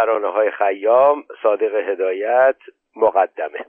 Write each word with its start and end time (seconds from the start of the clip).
ترانه 0.00 0.28
های 0.28 0.50
خیام 0.50 1.24
صادق 1.42 1.74
هدایت 1.74 2.56
مقدمه. 2.96 3.66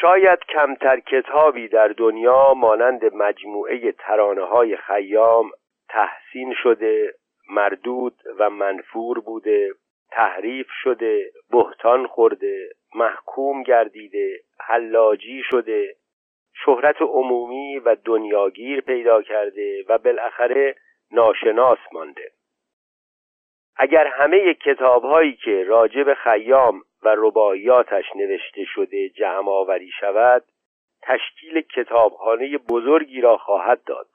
شاید 0.00 0.38
کمتر 0.48 1.00
کتابی 1.00 1.68
در 1.68 1.88
دنیا 1.88 2.54
مانند 2.54 3.14
مجموعه 3.14 3.92
ترانه 3.92 4.44
های 4.44 4.76
خیام 4.76 5.50
تحسین 5.88 6.54
شده 6.62 7.14
مردود 7.50 8.14
و 8.38 8.50
منفور 8.50 9.20
بوده 9.20 9.70
تحریف 10.10 10.66
شده 10.82 11.30
بهتان 11.50 12.06
خورده 12.06 12.68
محکوم 12.94 13.62
گردیده 13.62 14.40
حلاجی 14.60 15.42
شده 15.50 15.94
شهرت 16.64 17.02
عمومی 17.02 17.78
و 17.78 17.96
دنیاگیر 18.04 18.80
پیدا 18.80 19.22
کرده 19.22 19.84
و 19.88 19.98
بالاخره 19.98 20.76
ناشناس 21.12 21.78
مانده. 21.92 22.35
اگر 23.76 24.06
همه 24.06 24.54
کتاب 24.54 25.04
هایی 25.04 25.32
که 25.32 25.64
راجب 25.64 26.14
خیام 26.14 26.82
و 27.02 27.14
رباعیاتش 27.16 28.04
نوشته 28.16 28.64
شده 28.64 29.08
جمع 29.08 29.48
آوری 29.48 29.90
شود 30.00 30.44
تشکیل 31.02 31.60
کتابخانه 31.60 32.58
بزرگی 32.58 33.20
را 33.20 33.36
خواهد 33.36 33.84
داد. 33.84 34.06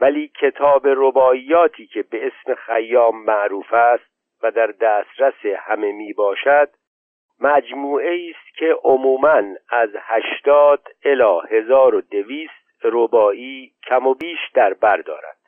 ولی 0.00 0.28
کتاب 0.40 0.82
رباعیاتی 0.86 1.86
که 1.86 2.02
به 2.02 2.26
اسم 2.26 2.54
خیام 2.54 3.24
معروف 3.24 3.72
است 3.72 4.14
و 4.42 4.50
در 4.50 4.66
دسترس 4.66 5.46
همه 5.58 5.92
می 5.92 6.12
باشد 6.12 6.70
مجموعه 7.40 8.30
است 8.30 8.56
که 8.56 8.76
عموماً 8.84 9.42
از 9.68 9.90
هشتاد 10.00 10.88
الی 11.04 11.40
هزار 11.50 11.94
و 11.94 12.00
دویست 12.00 12.64
ربایی 12.84 13.72
کم 13.88 14.06
و 14.06 14.14
بیش 14.14 14.38
در 14.54 14.74
بر 14.74 14.96
دارد. 14.96 15.43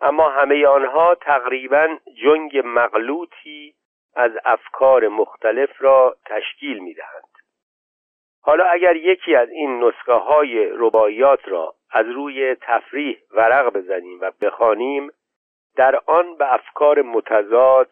اما 0.00 0.30
همه 0.30 0.66
آنها 0.66 1.14
تقریبا 1.14 1.98
جنگ 2.22 2.62
مغلوطی 2.64 3.74
از 4.14 4.32
افکار 4.44 5.08
مختلف 5.08 5.70
را 5.78 6.16
تشکیل 6.26 6.78
می 6.78 6.94
دهند. 6.94 7.30
حالا 8.42 8.64
اگر 8.64 8.96
یکی 8.96 9.34
از 9.34 9.48
این 9.48 9.84
نسخه 9.84 10.12
های 10.12 10.68
رباعیات 10.72 11.48
را 11.48 11.74
از 11.90 12.06
روی 12.06 12.54
تفریح 12.54 13.18
ورق 13.30 13.72
بزنیم 13.72 14.20
و 14.20 14.30
بخوانیم 14.40 15.10
در 15.76 16.00
آن 16.06 16.36
به 16.36 16.54
افکار 16.54 17.02
متضاد 17.02 17.90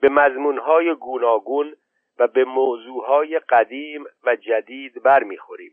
به 0.00 0.08
مضمونهای 0.08 0.94
گوناگون 0.94 1.74
و 2.18 2.26
به 2.26 2.44
موضوعهای 2.44 3.38
قدیم 3.38 4.04
و 4.24 4.36
جدید 4.36 5.02
برمیخوریم 5.02 5.72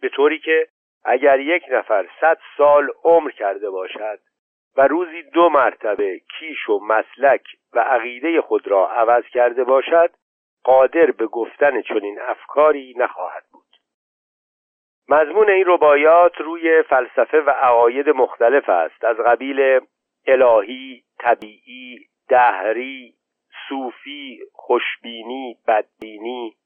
به 0.00 0.08
طوری 0.08 0.38
که 0.38 0.68
اگر 1.04 1.40
یک 1.40 1.62
نفر 1.70 2.08
صد 2.20 2.38
سال 2.56 2.90
عمر 3.04 3.30
کرده 3.30 3.70
باشد 3.70 4.18
و 4.76 4.86
روزی 4.86 5.22
دو 5.22 5.48
مرتبه 5.48 6.20
کیش 6.38 6.68
و 6.68 6.78
مسلک 6.78 7.42
و 7.72 7.78
عقیده 7.78 8.40
خود 8.40 8.68
را 8.68 8.90
عوض 8.90 9.24
کرده 9.24 9.64
باشد 9.64 10.10
قادر 10.64 11.10
به 11.10 11.26
گفتن 11.26 11.82
چنین 11.82 12.18
افکاری 12.20 12.94
نخواهد 12.96 13.44
بود. 13.52 13.62
مضمون 15.08 15.50
این 15.50 15.64
ربایات 15.66 16.40
روی 16.40 16.82
فلسفه 16.82 17.40
و 17.40 17.50
عقاید 17.50 18.08
مختلف 18.08 18.68
است. 18.68 19.04
از 19.04 19.16
قبیل 19.16 19.80
الهی، 20.26 21.02
طبیعی، 21.18 21.98
دهری، 22.28 23.14
صوفی، 23.68 24.40
خوشبینی، 24.52 25.56
بدبینی، 25.68 26.56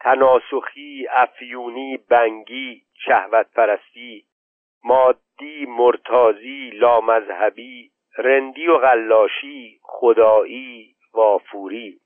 تناسخی، 0.00 1.06
افیونی، 1.10 1.96
بنگی، 2.10 2.82
شهوت 2.94 3.46
پرستی، 3.54 4.24
مادی، 4.84 5.66
مرتازی، 5.68 6.70
لامذهبی، 6.70 7.90
رندی 8.18 8.66
و 8.66 8.78
غلاشی، 8.78 9.80
خدایی، 9.82 10.94
وافوری. 11.14 12.00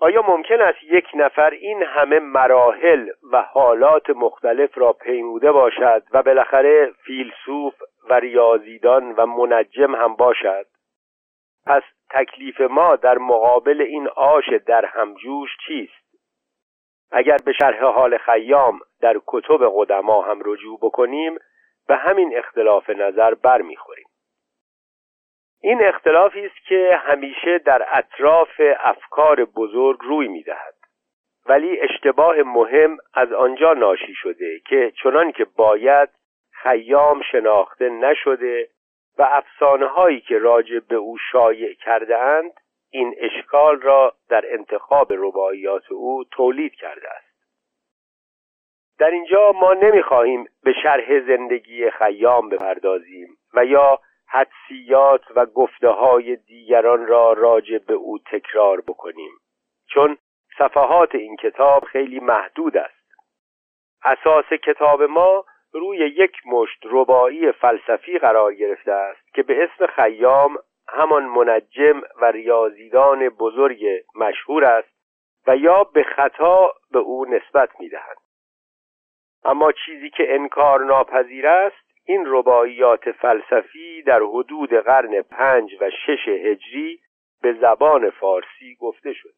آیا 0.00 0.22
ممکن 0.22 0.60
است 0.60 0.82
یک 0.82 1.06
نفر 1.14 1.50
این 1.50 1.82
همه 1.82 2.18
مراحل 2.18 3.08
و 3.32 3.42
حالات 3.42 4.10
مختلف 4.10 4.78
را 4.78 4.92
پیموده 4.92 5.52
باشد 5.52 6.02
و 6.12 6.22
بالاخره 6.22 6.92
فیلسوف 7.04 7.74
و 8.10 8.14
ریاضیدان 8.14 9.12
و 9.12 9.26
منجم 9.26 9.94
هم 9.94 10.16
باشد؟ 10.16 10.66
پس 11.66 11.82
تکلیف 12.10 12.60
ما 12.60 12.96
در 12.96 13.18
مقابل 13.18 13.80
این 13.80 14.08
آش 14.08 14.44
در 14.66 14.84
همجوش 14.84 15.50
چیست؟ 15.66 16.03
اگر 17.10 17.36
به 17.44 17.52
شرح 17.52 17.84
حال 17.84 18.18
خیام 18.18 18.80
در 19.00 19.20
کتب 19.26 19.72
قدما 19.76 20.22
هم 20.22 20.42
رجوع 20.44 20.78
بکنیم 20.82 21.38
به 21.88 21.96
همین 21.96 22.38
اختلاف 22.38 22.90
نظر 22.90 23.34
برمیخوریم. 23.34 24.06
این 25.60 25.84
اختلافی 25.84 26.46
است 26.46 26.66
که 26.68 27.00
همیشه 27.02 27.58
در 27.58 27.86
اطراف 27.92 28.60
افکار 28.80 29.44
بزرگ 29.44 29.98
روی 30.02 30.28
می‌دهد. 30.28 30.74
ولی 31.46 31.80
اشتباه 31.80 32.36
مهم 32.36 32.96
از 33.14 33.32
آنجا 33.32 33.72
ناشی 33.72 34.14
شده 34.14 34.60
که 34.66 34.92
چنان 35.02 35.32
که 35.32 35.46
باید 35.56 36.08
خیام 36.52 37.22
شناخته 37.32 37.88
نشده 37.88 38.68
و 39.18 39.22
افسانه 39.22 39.86
هایی 39.86 40.20
که 40.20 40.38
راجع 40.38 40.78
به 40.88 40.96
او 40.96 41.18
شایع 41.32 41.74
کرده 41.74 42.18
اند 42.18 42.52
این 42.94 43.14
اشکال 43.18 43.80
را 43.80 44.14
در 44.28 44.44
انتخاب 44.52 45.08
رباعیات 45.10 45.92
او 45.92 46.24
تولید 46.30 46.74
کرده 46.74 47.08
است. 47.10 47.34
در 48.98 49.10
اینجا 49.10 49.52
ما 49.52 49.74
نمی‌خواهیم 49.74 50.48
به 50.62 50.72
شرح 50.82 51.20
زندگی 51.20 51.90
خیام 51.90 52.48
بپردازیم 52.48 53.36
و 53.54 53.64
یا 53.64 54.00
حدسیات 54.28 55.22
و 55.36 55.46
گفته 55.46 55.88
های 55.88 56.36
دیگران 56.36 57.06
را 57.06 57.32
راجع 57.32 57.78
به 57.78 57.94
او 57.94 58.18
تکرار 58.18 58.80
بکنیم 58.80 59.32
چون 59.86 60.18
صفحات 60.58 61.14
این 61.14 61.36
کتاب 61.36 61.84
خیلی 61.84 62.20
محدود 62.20 62.76
است. 62.76 63.14
اساس 64.04 64.52
کتاب 64.52 65.02
ما 65.02 65.44
روی 65.72 65.98
یک 65.98 66.32
مشت 66.46 66.82
ربایی 66.84 67.52
فلسفی 67.52 68.18
قرار 68.18 68.54
گرفته 68.54 68.92
است 68.92 69.34
که 69.34 69.42
به 69.42 69.64
اسم 69.64 69.86
خیام 69.86 70.58
همان 70.88 71.24
منجم 71.24 72.02
و 72.20 72.24
ریاضیدان 72.24 73.28
بزرگ 73.28 73.84
مشهور 74.14 74.64
است 74.64 74.94
و 75.46 75.56
یا 75.56 75.84
به 75.84 76.02
خطا 76.02 76.72
به 76.90 76.98
او 76.98 77.24
نسبت 77.24 77.80
می‌دهند. 77.80 78.16
اما 79.44 79.72
چیزی 79.72 80.10
که 80.10 80.34
انکار 80.34 80.84
ناپذیر 80.84 81.46
است 81.46 81.84
این 82.06 82.24
رباعیات 82.26 83.10
فلسفی 83.12 84.02
در 84.02 84.20
حدود 84.22 84.74
قرن 84.74 85.22
پنج 85.22 85.76
و 85.80 85.90
شش 85.90 86.28
هجری 86.28 87.00
به 87.42 87.52
زبان 87.52 88.10
فارسی 88.10 88.76
گفته 88.80 89.12
شد 89.12 89.34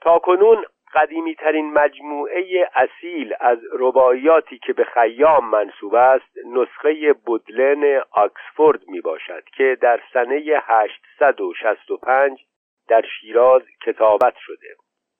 تاکنون 0.00 0.64
قدیمی 0.94 1.34
ترین 1.34 1.72
مجموعه 1.72 2.70
اصیل 2.74 3.34
از 3.40 3.58
رباعیاتی 3.72 4.58
که 4.58 4.72
به 4.72 4.84
خیام 4.84 5.50
منصوب 5.50 5.94
است 5.94 6.38
نسخه 6.46 7.12
بودلن 7.12 8.02
آکسفورد 8.10 8.88
می 8.88 9.00
باشد 9.00 9.44
که 9.44 9.78
در 9.80 10.00
سنه 10.12 10.42
865 10.62 12.44
در 12.88 13.02
شیراز 13.20 13.62
کتابت 13.86 14.34
شده. 14.36 14.76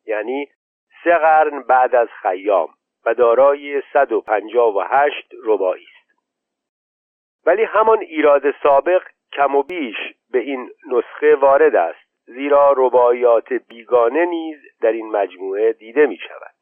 یعنی 0.07 0.49
سه 1.05 1.15
قرن 1.15 1.63
بعد 1.63 1.95
از 1.95 2.09
خیام 2.23 2.69
و 3.07 3.15
دارای 3.15 3.83
158 3.93 5.35
ربایی 5.45 5.85
است. 5.85 6.19
ولی 7.47 7.65
همان 7.65 7.99
ایراد 7.99 8.43
سابق 8.63 9.03
کم 9.33 9.55
و 9.55 9.63
بیش 9.63 9.97
به 10.31 10.39
این 10.39 10.71
نسخه 10.91 11.35
وارد 11.35 11.77
است. 11.77 12.04
زیرا 12.27 12.75
رباعیات 12.77 13.53
بیگانه 13.53 14.25
نیز 14.25 14.59
در 14.81 14.93
این 14.93 15.11
مجموعه 15.11 15.73
دیده 15.73 16.07
می 16.07 16.17
شود 16.17 16.55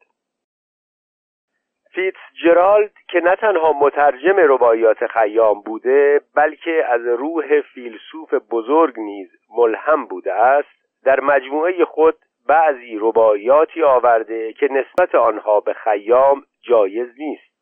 فیتس 1.93 2.19
جرالد 2.43 2.91
که 3.09 3.19
نه 3.19 3.35
تنها 3.35 3.73
مترجم 3.73 4.35
رباعیات 4.37 5.07
خیام 5.07 5.61
بوده 5.61 6.21
بلکه 6.35 6.85
از 6.89 7.01
روح 7.05 7.61
فیلسوف 7.61 8.33
بزرگ 8.33 8.99
نیز 8.99 9.29
ملهم 9.57 10.05
بوده 10.05 10.33
است 10.33 11.03
در 11.03 11.19
مجموعه 11.19 11.85
خود 11.85 12.15
بعضی 12.47 12.97
رباعیاتی 13.01 13.83
آورده 13.83 14.53
که 14.53 14.67
نسبت 14.71 15.15
آنها 15.15 15.59
به 15.59 15.73
خیام 15.73 16.43
جایز 16.61 17.07
نیست. 17.17 17.53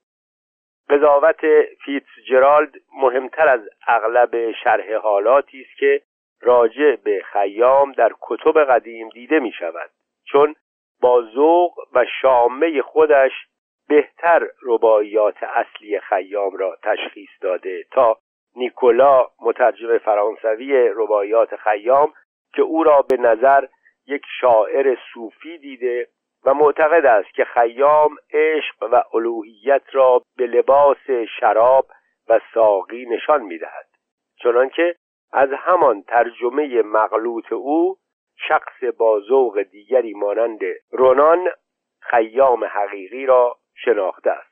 قضاوت 0.89 1.41
فیتس 1.85 2.09
جرالد 2.29 2.71
مهمتر 2.93 3.49
از 3.49 3.61
اغلب 3.87 4.51
شرح 4.51 4.95
حالاتی 4.95 5.61
است 5.61 5.79
که 5.79 6.01
راجع 6.41 6.95
به 6.95 7.21
خیام 7.31 7.91
در 7.91 8.11
کتب 8.21 8.63
قدیم 8.63 9.09
دیده 9.09 9.39
می 9.39 9.51
شود 9.51 9.89
چون 10.25 10.55
با 11.01 11.21
ذوق 11.21 11.73
و 11.93 12.05
شامه 12.21 12.81
خودش 12.81 13.31
بهتر 13.87 14.47
رباعیات 14.63 15.43
اصلی 15.43 15.99
خیام 15.99 16.57
را 16.57 16.77
تشخیص 16.83 17.29
داده 17.41 17.83
تا 17.91 18.17
نیکولا 18.55 19.27
مترجم 19.41 19.97
فرانسوی 19.97 20.89
رباعیات 20.95 21.55
خیام 21.55 22.13
که 22.53 22.61
او 22.61 22.83
را 22.83 23.05
به 23.09 23.17
نظر 23.17 23.67
یک 24.07 24.21
شاعر 24.41 24.97
صوفی 25.13 25.57
دیده 25.57 26.07
و 26.45 26.53
معتقد 26.53 27.05
است 27.05 27.33
که 27.33 27.45
خیام 27.45 28.15
عشق 28.33 28.83
و 28.83 29.03
الوهیت 29.13 29.83
را 29.91 30.21
به 30.37 30.47
لباس 30.47 31.09
شراب 31.39 31.85
و 32.29 32.39
ساقی 32.53 33.05
نشان 33.05 33.41
می‌دهد. 33.41 33.87
چنانکه 34.43 34.95
از 35.33 35.49
همان 35.53 36.01
ترجمه 36.01 36.81
مغلوط 36.81 37.53
او 37.53 37.97
شخص 38.47 38.83
با 38.97 39.19
ذوق 39.19 39.61
دیگری 39.61 40.13
مانند 40.13 40.59
رونان 40.91 41.49
خیام 41.99 42.63
حقیقی 42.63 43.25
را 43.25 43.57
شناخته 43.75 44.31
است. 44.31 44.51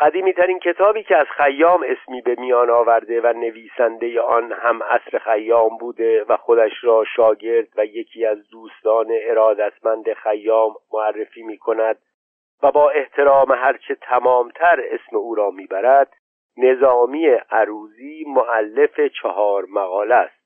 قدیمی 0.00 0.32
ترین 0.32 0.58
کتابی 0.58 1.02
که 1.02 1.16
از 1.16 1.26
خیام 1.26 1.84
اسمی 1.88 2.20
به 2.20 2.34
میان 2.38 2.70
آورده 2.70 3.20
و 3.20 3.32
نویسنده 3.32 4.20
آن 4.20 4.52
هم 4.52 4.82
اصر 4.82 5.18
خیام 5.18 5.78
بوده 5.78 6.24
و 6.24 6.36
خودش 6.36 6.72
را 6.82 7.04
شاگرد 7.16 7.68
و 7.76 7.84
یکی 7.84 8.26
از 8.26 8.48
دوستان 8.48 9.06
ارادتمند 9.10 10.12
خیام 10.12 10.74
معرفی 10.92 11.42
می 11.42 11.58
کند 11.58 11.98
و 12.62 12.70
با 12.70 12.90
احترام 12.90 13.52
هرچه 13.52 13.94
تمامتر 13.94 14.80
اسم 14.90 15.16
او 15.16 15.34
را 15.34 15.50
می‌برد 15.50 16.12
نظامی 16.62 17.26
عروزی 17.50 18.24
معلف 18.28 19.00
چهار 19.00 19.64
مقاله 19.68 20.14
است. 20.14 20.40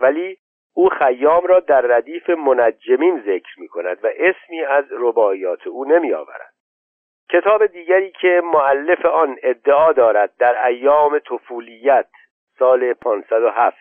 ولی 0.00 0.38
او 0.74 0.88
خیام 0.88 1.46
را 1.46 1.60
در 1.60 1.80
ردیف 1.80 2.30
منجمین 2.30 3.20
ذکر 3.20 3.60
می 3.60 3.68
کند 3.68 4.04
و 4.04 4.08
اسمی 4.16 4.64
از 4.64 4.84
رباعیات 4.90 5.66
او 5.66 5.84
نمی 5.84 6.12
آورد 6.12 6.54
کتاب 7.30 7.66
دیگری 7.66 8.12
که 8.20 8.42
معلف 8.44 9.06
آن 9.06 9.36
ادعا 9.42 9.92
دارد 9.92 10.32
در 10.38 10.66
ایام 10.66 11.18
طفولیت 11.18 12.08
سال 12.58 12.92
507 12.92 13.76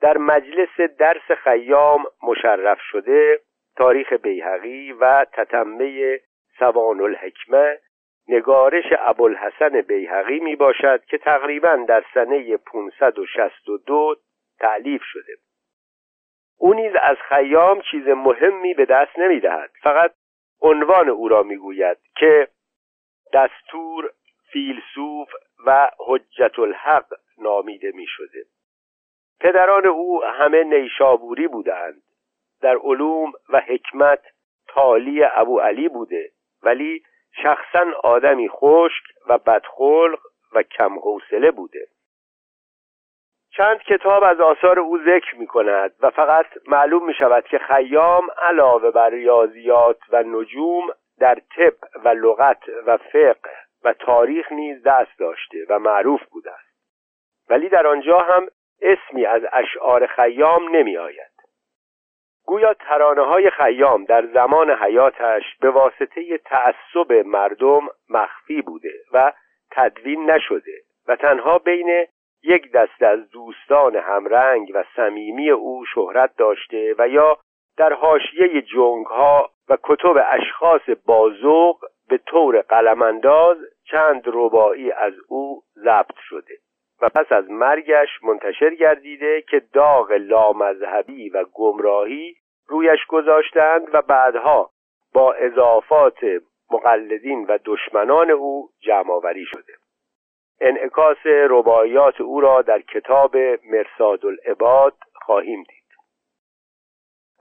در 0.00 0.18
مجلس 0.18 0.80
درس 0.98 1.38
خیام 1.44 2.04
مشرف 2.22 2.78
شده 2.80 3.40
تاریخ 3.76 4.12
بیهقی 4.12 4.92
و 4.92 5.26
تتمه 5.32 6.20
سوان 6.58 7.00
الحکمه 7.00 7.78
نگارش 8.28 8.84
ابوالحسن 8.98 9.80
بیهقی 9.80 10.40
می 10.40 10.56
باشد 10.56 11.04
که 11.04 11.18
تقریبا 11.18 11.84
در 11.88 12.04
سنه 12.14 12.56
562 12.56 14.16
تعلیف 14.58 15.02
شده. 15.04 15.36
او 16.58 16.74
نیز 16.74 16.92
از 17.02 17.16
خیام 17.28 17.80
چیز 17.90 18.08
مهمی 18.08 18.74
به 18.74 18.84
دست 18.84 19.18
نمی 19.18 19.40
دهد. 19.40 19.70
فقط 19.82 20.14
عنوان 20.62 21.08
او 21.08 21.28
را 21.28 21.42
می 21.42 21.56
گوید 21.56 21.98
که 22.16 22.48
دستور 23.32 24.12
فیلسوف 24.52 25.28
و 25.66 25.90
حجت 25.98 26.58
الحق 26.58 27.06
نامیده 27.38 27.92
می 27.94 28.06
شده. 28.08 28.44
پدران 29.40 29.86
او 29.86 30.24
همه 30.24 30.64
نیشابوری 30.64 31.48
بودند. 31.48 32.02
در 32.60 32.76
علوم 32.76 33.32
و 33.48 33.60
حکمت 33.60 34.22
تالی 34.68 35.24
ابو 35.24 35.60
علی 35.60 35.88
بوده. 35.88 36.30
ولی 36.62 37.02
شخصا 37.42 37.86
آدمی 38.04 38.48
خشک 38.48 39.04
و 39.26 39.38
بدخلق 39.38 40.18
و 40.52 40.62
کم 40.62 40.98
حوصله 40.98 41.50
بوده. 41.50 41.86
چند 43.56 43.82
کتاب 43.82 44.24
از 44.24 44.40
آثار 44.40 44.78
او 44.78 44.98
ذکر 44.98 45.36
می 45.36 45.46
کند 45.46 45.94
و 46.00 46.10
فقط 46.10 46.46
معلوم 46.66 47.06
می 47.06 47.14
شود 47.14 47.44
که 47.44 47.58
خیام 47.58 48.28
علاوه 48.42 48.90
بر 48.90 49.10
ریاضیات 49.10 49.98
و 50.10 50.22
نجوم 50.22 50.86
در 51.18 51.34
طب 51.34 51.74
و 52.04 52.08
لغت 52.08 52.62
و 52.86 52.96
فقه 52.96 53.56
و 53.84 53.92
تاریخ 53.92 54.52
نیز 54.52 54.82
دست 54.82 55.18
داشته 55.18 55.66
و 55.68 55.78
معروف 55.78 56.20
بوده 56.30 56.52
است. 56.52 56.76
ولی 57.50 57.68
در 57.68 57.86
آنجا 57.86 58.18
هم 58.18 58.46
اسمی 58.82 59.26
از 59.26 59.42
اشعار 59.52 60.06
خیام 60.06 60.76
نمی 60.76 60.96
آید 60.96 61.35
گویا 62.46 62.74
ترانه 62.74 63.22
های 63.22 63.50
خیام 63.50 64.04
در 64.04 64.26
زمان 64.26 64.70
حیاتش 64.70 65.42
به 65.60 65.70
واسطه 65.70 66.38
تعصب 66.38 67.12
مردم 67.12 67.80
مخفی 68.08 68.62
بوده 68.62 68.92
و 69.12 69.32
تدوین 69.70 70.30
نشده 70.30 70.82
و 71.08 71.16
تنها 71.16 71.58
بین 71.58 72.06
یک 72.42 72.72
دست 72.72 73.02
از 73.02 73.30
دوستان 73.30 73.96
همرنگ 73.96 74.70
و 74.74 74.84
صمیمی 74.96 75.50
او 75.50 75.84
شهرت 75.94 76.36
داشته 76.36 76.94
و 76.98 77.08
یا 77.08 77.38
در 77.76 77.92
حاشیه 77.92 78.62
جنگ 78.62 79.06
ها 79.06 79.50
و 79.68 79.76
کتب 79.82 80.24
اشخاص 80.30 80.82
بازوق 81.06 81.80
به 82.08 82.18
طور 82.18 82.60
قلمانداز 82.60 83.56
چند 83.90 84.22
ربایی 84.26 84.92
از 84.92 85.12
او 85.28 85.62
ضبط 85.76 86.16
شده. 86.28 86.54
و 87.02 87.08
پس 87.08 87.32
از 87.32 87.50
مرگش 87.50 88.08
منتشر 88.22 88.74
گردیده 88.74 89.42
که 89.42 89.62
داغ 89.72 90.12
لامذهبی 90.12 91.28
و 91.28 91.44
گمراهی 91.52 92.36
رویش 92.66 93.06
گذاشتند 93.08 93.94
و 93.94 94.02
بعدها 94.02 94.70
با 95.14 95.32
اضافات 95.32 96.18
مقلدین 96.70 97.44
و 97.44 97.58
دشمنان 97.64 98.30
او 98.30 98.68
جمعآوری 98.80 99.44
شده. 99.44 99.72
انعکاس 100.60 101.16
رباعیات 101.24 102.20
او 102.20 102.40
را 102.40 102.62
در 102.62 102.80
کتاب 102.80 103.36
مرساد 103.70 104.26
العباد 104.26 104.94
خواهیم 105.14 105.62
دید. 105.62 105.86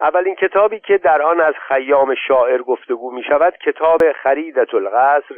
اولین 0.02 0.36
کتابی 0.36 0.80
که 0.80 0.98
در 0.98 1.22
آن 1.22 1.40
از 1.40 1.54
خیام 1.68 2.16
شاعر 2.28 2.62
گفتگو 2.62 3.12
می 3.12 3.24
شود 3.24 3.58
کتاب 3.58 4.12
خریدت 4.12 4.74
القصر 4.74 5.36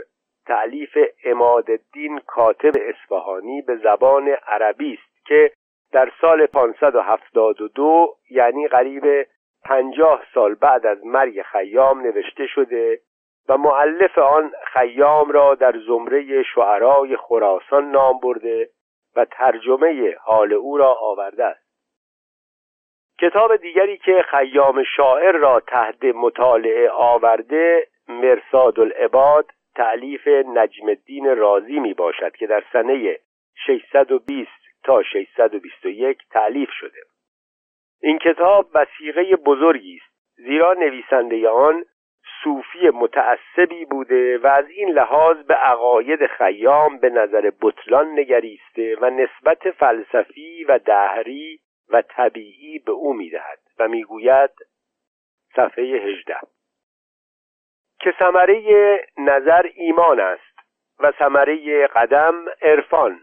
تعلیف 0.47 0.97
اماد 1.25 1.71
الدین 1.71 2.19
کاتب 2.19 2.71
اصفهانی 2.81 3.61
به 3.61 3.75
زبان 3.75 4.27
عربی 4.27 4.93
است 4.93 5.25
که 5.25 5.51
در 5.91 6.11
سال 6.21 6.45
572 6.45 8.15
یعنی 8.29 8.67
قریب 8.67 9.27
پنجاه 9.65 10.23
سال 10.33 10.55
بعد 10.55 10.85
از 10.85 11.05
مرگ 11.05 11.41
خیام 11.41 12.01
نوشته 12.01 12.47
شده 12.47 12.99
و 13.49 13.57
معلف 13.57 14.17
آن 14.17 14.51
خیام 14.73 15.31
را 15.31 15.55
در 15.55 15.79
زمره 15.87 16.43
شعرای 16.43 17.17
خراسان 17.17 17.91
نام 17.91 18.19
برده 18.19 18.69
و 19.15 19.25
ترجمه 19.25 20.15
حال 20.21 20.53
او 20.53 20.77
را 20.77 20.93
آورده 20.93 21.45
است. 21.45 21.67
کتاب 23.19 23.55
دیگری 23.55 23.97
که 23.97 24.25
خیام 24.31 24.83
شاعر 24.97 25.31
را 25.31 25.59
تحت 25.59 26.03
مطالعه 26.03 26.89
آورده 26.89 27.87
مرساد 28.07 28.79
العباد 28.79 29.45
تعلیف 29.77 30.27
نجم 30.27 30.87
الدین 30.87 31.37
رازی 31.37 31.79
می 31.79 31.93
باشد 31.93 32.35
که 32.35 32.47
در 32.47 32.63
سنه 32.73 33.19
620 33.65 34.49
تا 34.83 35.03
621 35.03 36.17
تعلیف 36.31 36.69
شده. 36.71 36.99
این 38.01 38.19
کتاب 38.19 38.69
وسیقه 38.73 39.35
بزرگی 39.35 39.95
است 39.95 40.17
زیرا 40.35 40.73
نویسنده 40.73 41.49
آن 41.49 41.83
صوفی 42.43 42.89
متعصبی 42.89 43.85
بوده 43.85 44.37
و 44.37 44.47
از 44.47 44.69
این 44.69 44.89
لحاظ 44.89 45.37
به 45.37 45.53
عقاید 45.53 46.27
خیام 46.27 46.97
به 46.97 47.09
نظر 47.09 47.51
بطلان 47.61 48.19
نگریسته 48.19 48.97
و 49.01 49.09
نسبت 49.09 49.71
فلسفی 49.71 50.63
و 50.63 50.79
دهری 50.79 51.59
و 51.89 52.01
طبیعی 52.01 52.79
به 52.79 52.91
او 52.91 53.13
می‌دهد 53.13 53.59
و 53.79 53.87
می‌گوید 53.87 54.51
صفحه 55.55 55.83
18 55.83 56.56
که 57.99 58.13
ثمره 58.19 58.99
نظر 59.17 59.69
ایمان 59.75 60.19
است 60.19 60.59
و 60.99 61.11
ثمره 61.19 61.87
قدم 61.87 62.45
عرفان 62.61 63.21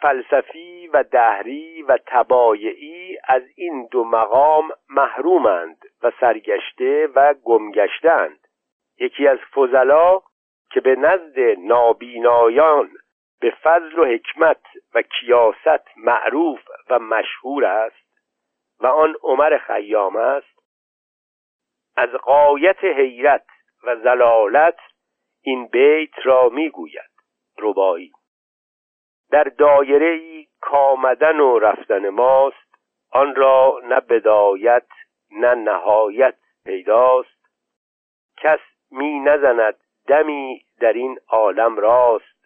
فلسفی 0.00 0.88
و 0.88 1.02
دهری 1.02 1.82
و 1.82 1.98
تبایعی 2.06 3.18
از 3.28 3.42
این 3.56 3.88
دو 3.90 4.04
مقام 4.04 4.70
محرومند 4.88 5.84
و 6.02 6.12
سرگشته 6.20 7.08
و 7.14 7.34
گمگشتند. 7.44 8.38
یکی 9.00 9.28
از 9.28 9.38
فضلا 9.54 10.20
که 10.70 10.80
به 10.80 10.96
نزد 10.96 11.38
نابینایان 11.58 12.90
به 13.40 13.52
فضل 13.62 13.98
و 13.98 14.04
حکمت 14.04 14.62
و 14.94 15.02
کیاست 15.02 15.96
معروف 15.96 16.60
و 16.90 16.98
مشهور 16.98 17.64
است 17.64 18.06
و 18.80 18.86
آن 18.86 19.14
عمر 19.22 19.58
خیام 19.58 20.16
است 20.16 20.56
از 21.96 22.08
قایت 22.08 22.84
حیرت 22.84 23.46
و 23.86 23.96
زلالت 23.96 24.78
این 25.42 25.66
بیت 25.66 26.26
را 26.26 26.48
می‌گوید. 26.48 27.10
ربایی. 27.58 28.12
در 29.30 29.44
دایره 29.44 30.06
ای 30.06 30.46
کامدن 30.60 31.40
و 31.40 31.58
رفتن 31.58 32.08
ماست 32.08 32.76
آن 33.10 33.34
را 33.34 33.80
نه 33.84 34.00
بدایت 34.00 34.86
نه 35.30 35.54
نهایت 35.54 36.34
پیداست. 36.64 37.46
کس 38.36 38.60
می 38.90 39.20
نزند 39.20 39.76
دمی 40.06 40.64
در 40.80 40.92
این 40.92 41.18
عالم 41.28 41.76
راست 41.76 42.36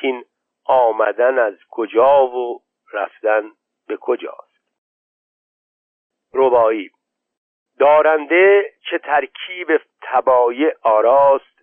کین 0.00 0.24
آمدن 0.64 1.38
از 1.38 1.54
کجا 1.70 2.26
و 2.26 2.62
رفتن 2.92 3.50
به 3.86 3.96
کجاست. 3.96 4.58
ربایی. 6.34 6.90
دارنده 7.78 8.72
چه 8.90 8.98
ترکیب 8.98 9.76
تبایع 10.12 10.74
آراست 10.82 11.58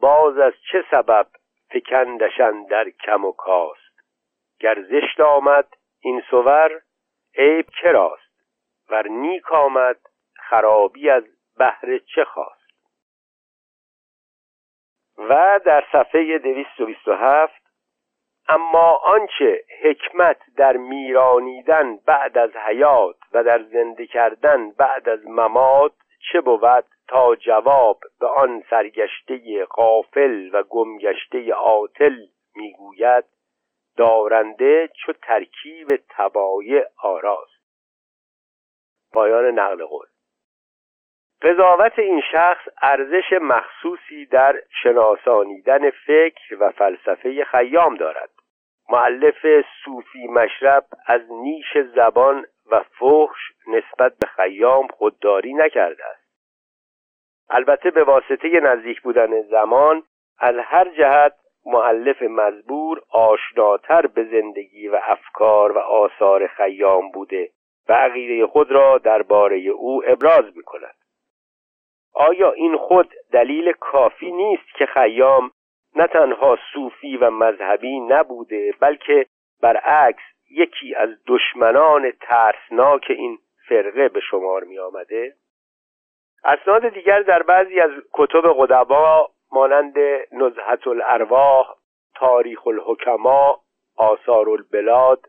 باز 0.00 0.38
از 0.38 0.52
چه 0.72 0.84
سبب 0.90 1.26
فکندشن 1.70 2.66
در 2.66 2.90
کم 2.90 3.24
و 3.24 3.32
کاست؟ 3.32 3.80
گر 4.60 4.78
آمد 5.18 5.68
این 6.00 6.22
سور 6.30 6.82
عیب 7.34 7.66
چراست 7.82 8.42
ور 8.88 9.08
نیک 9.08 9.52
آمد 9.52 9.98
خرابی 10.36 11.10
از 11.10 11.24
بهر 11.58 11.98
چه 12.14 12.24
خواست؟ 12.24 12.66
و 15.18 15.60
در 15.64 15.84
صفحه 15.92 16.38
227 16.38 17.66
اما 18.48 18.90
آنچه 18.92 19.64
حکمت 19.82 20.36
در 20.56 20.76
میرانیدن 20.76 21.96
بعد 21.96 22.38
از 22.38 22.56
حیات 22.56 23.16
و 23.32 23.44
در 23.44 23.62
زنده 23.62 24.06
کردن 24.06 24.70
بعد 24.70 25.08
از 25.08 25.26
ممات 25.26 25.92
چه 26.32 26.40
بود 26.40 26.84
تا 27.08 27.36
جواب 27.36 28.00
به 28.20 28.26
آن 28.26 28.62
سرگشته 28.70 29.64
قافل 29.64 30.50
و 30.52 30.62
گمگشته 30.62 31.52
عاطل 31.52 32.16
می‌گوید 32.54 33.24
دارنده 33.96 34.88
چو 34.88 35.12
ترکیب 35.12 35.88
تبایع 36.08 36.84
آراست. 37.02 37.56
پایان 39.12 39.44
نقل 39.44 39.84
قول. 39.84 40.06
قضاوت 41.42 41.98
این 41.98 42.22
شخص 42.32 42.68
ارزش 42.82 43.32
مخصوصی 43.32 44.26
در 44.26 44.62
شناسانیدن 44.82 45.90
فکر 45.90 46.56
و 46.60 46.70
فلسفه 46.70 47.44
خیام 47.44 47.94
دارد. 47.94 48.30
معلف 48.90 49.64
صوفی 49.84 50.26
مشرب 50.26 50.84
از 51.06 51.20
نیش 51.30 51.78
زبان 51.94 52.46
و 52.70 52.82
فحش 52.98 53.52
نسبت 53.66 54.12
به 54.18 54.26
خیام 54.26 54.86
خودداری 54.86 55.54
نکرده 55.54 56.04
است. 56.04 56.26
البته 57.50 57.90
به 57.90 58.04
واسطه 58.04 58.48
نزدیک 58.62 59.02
بودن 59.02 59.42
زمان 59.42 60.02
از 60.38 60.54
هر 60.58 60.88
جهت 60.88 61.32
معلف 61.66 62.22
مزبور 62.22 63.02
آشناتر 63.10 64.06
به 64.06 64.24
زندگی 64.24 64.88
و 64.88 65.00
افکار 65.02 65.72
و 65.72 65.78
آثار 65.78 66.46
خیام 66.46 67.10
بوده 67.10 67.50
و 67.88 67.92
عقیده 67.92 68.46
خود 68.46 68.72
را 68.72 68.98
درباره 68.98 69.56
او 69.58 70.02
ابراز 70.06 70.56
می 70.56 70.62
کند 70.62 70.94
آیا 72.14 72.52
این 72.52 72.76
خود 72.76 73.14
دلیل 73.32 73.72
کافی 73.72 74.32
نیست 74.32 74.74
که 74.78 74.86
خیام 74.86 75.50
نه 75.96 76.06
تنها 76.06 76.58
صوفی 76.72 77.16
و 77.16 77.30
مذهبی 77.30 78.00
نبوده 78.00 78.74
بلکه 78.80 79.26
برعکس 79.62 80.22
یکی 80.50 80.94
از 80.94 81.08
دشمنان 81.26 82.12
ترسناک 82.20 83.06
این 83.08 83.38
فرقه 83.68 84.08
به 84.08 84.20
شمار 84.20 84.64
می 84.64 84.78
آمده؟ 84.78 85.34
اسناد 86.44 86.88
دیگر 86.88 87.22
در 87.22 87.42
بعضی 87.42 87.80
از 87.80 87.90
کتب 88.12 88.54
قدبا 88.58 89.30
مانند 89.52 89.94
نزهت 90.32 90.86
الارواح 90.86 91.74
تاریخ 92.14 92.66
الحکما 92.66 93.60
آثار 93.96 94.48
البلاد 94.50 95.26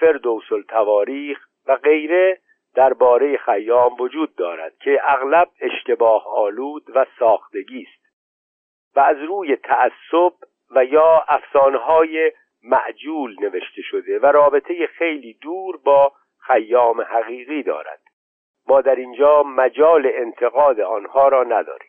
فردوس 0.00 0.52
التواریخ 0.52 1.38
و 1.66 1.76
غیره 1.76 2.38
درباره 2.74 3.36
خیام 3.36 4.00
وجود 4.00 4.34
دارد 4.34 4.78
که 4.78 5.00
اغلب 5.04 5.48
اشتباه 5.60 6.26
آلود 6.28 6.82
و 6.94 7.06
ساختگی 7.18 7.86
است 7.88 8.04
و 8.96 9.00
از 9.00 9.16
روی 9.16 9.56
تعصب 9.56 10.32
و 10.70 10.84
یا 10.84 11.24
افسانهای 11.28 12.32
معجول 12.62 13.36
نوشته 13.40 13.82
شده 13.82 14.18
و 14.18 14.26
رابطه 14.26 14.86
خیلی 14.86 15.34
دور 15.34 15.76
با 15.76 16.12
خیام 16.38 17.00
حقیقی 17.00 17.62
دارد. 17.62 18.00
ما 18.68 18.80
در 18.80 18.94
اینجا 18.94 19.42
مجال 19.42 20.10
انتقاد 20.14 20.80
آنها 20.80 21.28
را 21.28 21.44
نداریم. 21.44 21.88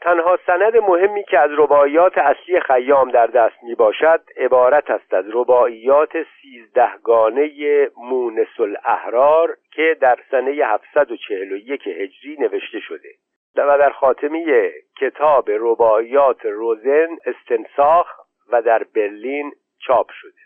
تنها 0.00 0.38
سند 0.46 0.76
مهمی 0.76 1.24
که 1.24 1.38
از 1.38 1.50
رباعیات 1.56 2.18
اصلی 2.18 2.60
خیام 2.60 3.10
در 3.10 3.26
دست 3.26 3.62
می 3.62 3.74
باشد 3.74 4.20
عبارت 4.36 4.90
است 4.90 5.14
از 5.14 5.24
رباعیات 5.32 6.12
سیزدهگانه 6.42 7.50
مونس 7.96 8.60
الاحرار 8.60 9.56
که 9.72 9.96
در 10.00 10.18
سنه 10.30 10.50
741 10.50 11.86
هجری 11.86 12.36
نوشته 12.38 12.80
شده 12.80 13.08
و 13.56 13.78
در 13.78 13.90
خاتمه 13.90 14.70
کتاب 15.00 15.50
رباعیات 15.50 16.44
روزن 16.44 17.08
استنساخ 17.26 18.25
و 18.52 18.62
در 18.62 18.84
برلین 18.84 19.52
چاپ 19.78 20.10
شده. 20.10 20.40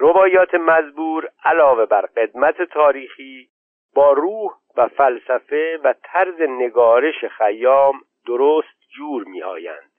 رباعیات 0.00 0.54
مزبور 0.54 1.28
علاوه 1.44 1.86
بر 1.86 2.06
قدمت 2.06 2.62
تاریخی 2.62 3.48
با 3.94 4.12
روح 4.12 4.52
و 4.76 4.88
فلسفه 4.88 5.80
و 5.84 5.94
طرز 6.02 6.40
نگارش 6.40 7.24
خیام 7.24 8.00
درست 8.26 8.80
جور 8.96 9.24
می 9.24 9.42
آیند 9.42 9.90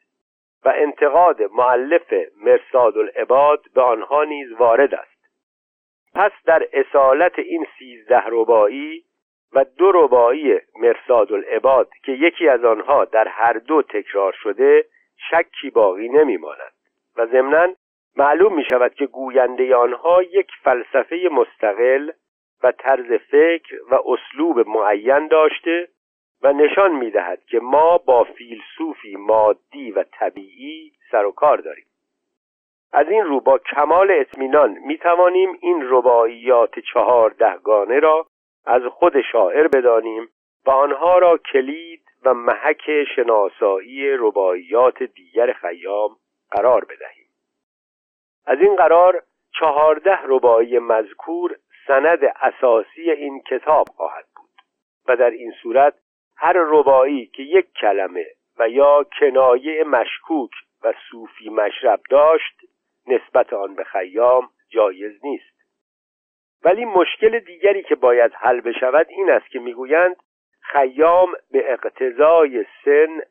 و 0.65 0.73
انتقاد 0.75 1.41
معلف 1.41 2.13
مرساد 2.37 2.97
العباد 2.97 3.65
به 3.75 3.81
آنها 3.81 4.23
نیز 4.23 4.51
وارد 4.51 4.93
است. 4.93 5.15
پس 6.15 6.31
در 6.45 6.67
اصالت 6.73 7.39
این 7.39 7.67
سیزده 7.79 8.23
ربایی 8.25 9.05
و 9.53 9.65
دو 9.77 9.91
ربایی 9.91 10.59
مرساد 10.79 11.31
العباد 11.33 11.89
که 12.03 12.11
یکی 12.11 12.49
از 12.49 12.65
آنها 12.65 13.05
در 13.05 13.27
هر 13.27 13.53
دو 13.53 13.81
تکرار 13.81 14.35
شده 14.43 14.85
شکی 15.29 15.69
باقی 15.69 16.09
نمی 16.09 16.37
ماند 16.37 16.74
و 17.17 17.25
ضمنا 17.25 17.67
معلوم 18.17 18.55
می 18.55 18.63
شود 18.69 18.93
که 18.93 19.05
گوینده 19.05 19.75
آنها 19.75 20.23
یک 20.23 20.47
فلسفه 20.63 21.29
مستقل 21.31 22.11
و 22.63 22.71
طرز 22.71 23.21
فکر 23.31 23.75
و 23.91 23.99
اسلوب 24.05 24.67
معین 24.67 25.27
داشته 25.27 25.87
و 26.41 26.53
نشان 26.53 26.91
می 26.91 27.11
دهد 27.11 27.43
که 27.45 27.59
ما 27.59 27.97
با 27.97 28.23
فیلسوفی 28.23 29.15
مادی 29.15 29.91
و 29.91 30.03
طبیعی 30.03 30.91
سر 31.11 31.25
و 31.25 31.31
کار 31.31 31.57
داریم. 31.57 31.85
از 32.93 33.07
این 33.09 33.23
رو 33.23 33.39
با 33.39 33.57
کمال 33.57 34.11
اطمینان 34.11 34.71
می 34.71 34.97
توانیم 34.97 35.57
این 35.61 35.83
رباعیات 35.89 36.79
چهار 36.79 37.29
دهگانه 37.29 37.99
را 37.99 38.27
از 38.65 38.81
خود 38.83 39.21
شاعر 39.31 39.67
بدانیم 39.67 40.29
و 40.65 40.71
آنها 40.71 41.17
را 41.17 41.37
کلید 41.37 42.01
و 42.25 42.33
محک 42.33 43.03
شناسایی 43.15 44.17
رباعیات 44.17 45.03
دیگر 45.03 45.53
خیام 45.53 46.15
قرار 46.51 46.85
بدهیم. 46.85 47.29
از 48.45 48.59
این 48.59 48.75
قرار 48.75 49.23
چهارده 49.59 50.19
ربایی 50.23 50.79
مذکور 50.79 51.55
سند 51.87 52.19
اساسی 52.41 53.11
این 53.11 53.41
کتاب 53.41 53.87
خواهد 53.95 54.25
بود 54.35 54.49
و 55.07 55.15
در 55.15 55.29
این 55.29 55.53
صورت 55.63 55.93
هر 56.37 56.53
ربایی 56.57 57.25
که 57.25 57.43
یک 57.43 57.65
کلمه 57.81 58.25
و 58.57 58.69
یا 58.69 59.05
کنایه 59.19 59.83
مشکوک 59.83 60.51
و 60.83 60.93
صوفی 61.09 61.49
مشرب 61.49 61.99
داشت 62.09 62.61
نسبت 63.07 63.53
آن 63.53 63.75
به 63.75 63.83
خیام 63.83 64.49
جایز 64.69 65.25
نیست. 65.25 65.55
ولی 66.63 66.85
مشکل 66.85 67.39
دیگری 67.39 67.83
که 67.83 67.95
باید 67.95 68.31
حل 68.33 68.61
بشود 68.61 69.07
این 69.09 69.29
است 69.29 69.49
که 69.49 69.59
می‌گویند 69.59 70.15
خیام 70.61 71.33
به 71.51 71.73
اقتضای 71.73 72.65
سن 72.85 73.21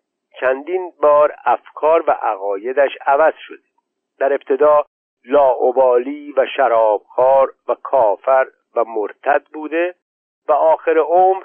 چندین 0.40 0.92
بار 1.02 1.34
افکار 1.44 2.04
و 2.06 2.10
عقایدش 2.10 2.90
عوض 3.06 3.34
شده. 3.38 3.68
در 4.18 4.32
ابتدا 4.32 4.84
لاعبالی 5.24 6.32
و 6.36 6.46
شرابخوار 6.56 7.52
و 7.68 7.74
کافر 7.74 8.46
و 8.76 8.84
مرتد 8.84 9.42
بوده 9.52 9.94
و 10.48 10.52
آخر 10.52 10.98
عمر 10.98 11.44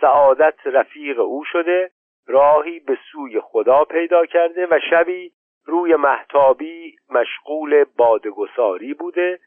سعادت 0.00 0.66
رفیق 0.66 1.20
او 1.20 1.44
شده 1.44 1.90
راهی 2.26 2.80
به 2.80 2.98
سوی 3.12 3.40
خدا 3.40 3.84
پیدا 3.84 4.26
کرده 4.26 4.66
و 4.66 4.78
شبی 4.90 5.32
روی 5.64 5.96
محتابی 5.96 6.96
مشغول 7.10 7.84
بادگساری 7.96 8.94
بوده. 8.94 9.38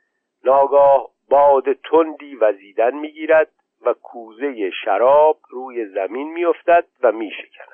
ناگاه 0.46 1.10
باد 1.30 1.74
تندی 1.74 2.36
وزیدن 2.36 2.96
می‌گیرد 2.96 3.52
و 3.86 3.94
کوزه 3.94 4.72
شراب 4.86 5.38
روی 5.50 5.86
زمین 5.86 6.34
میافتد 6.34 6.86
و 7.04 7.12
میشکند. 7.12 7.71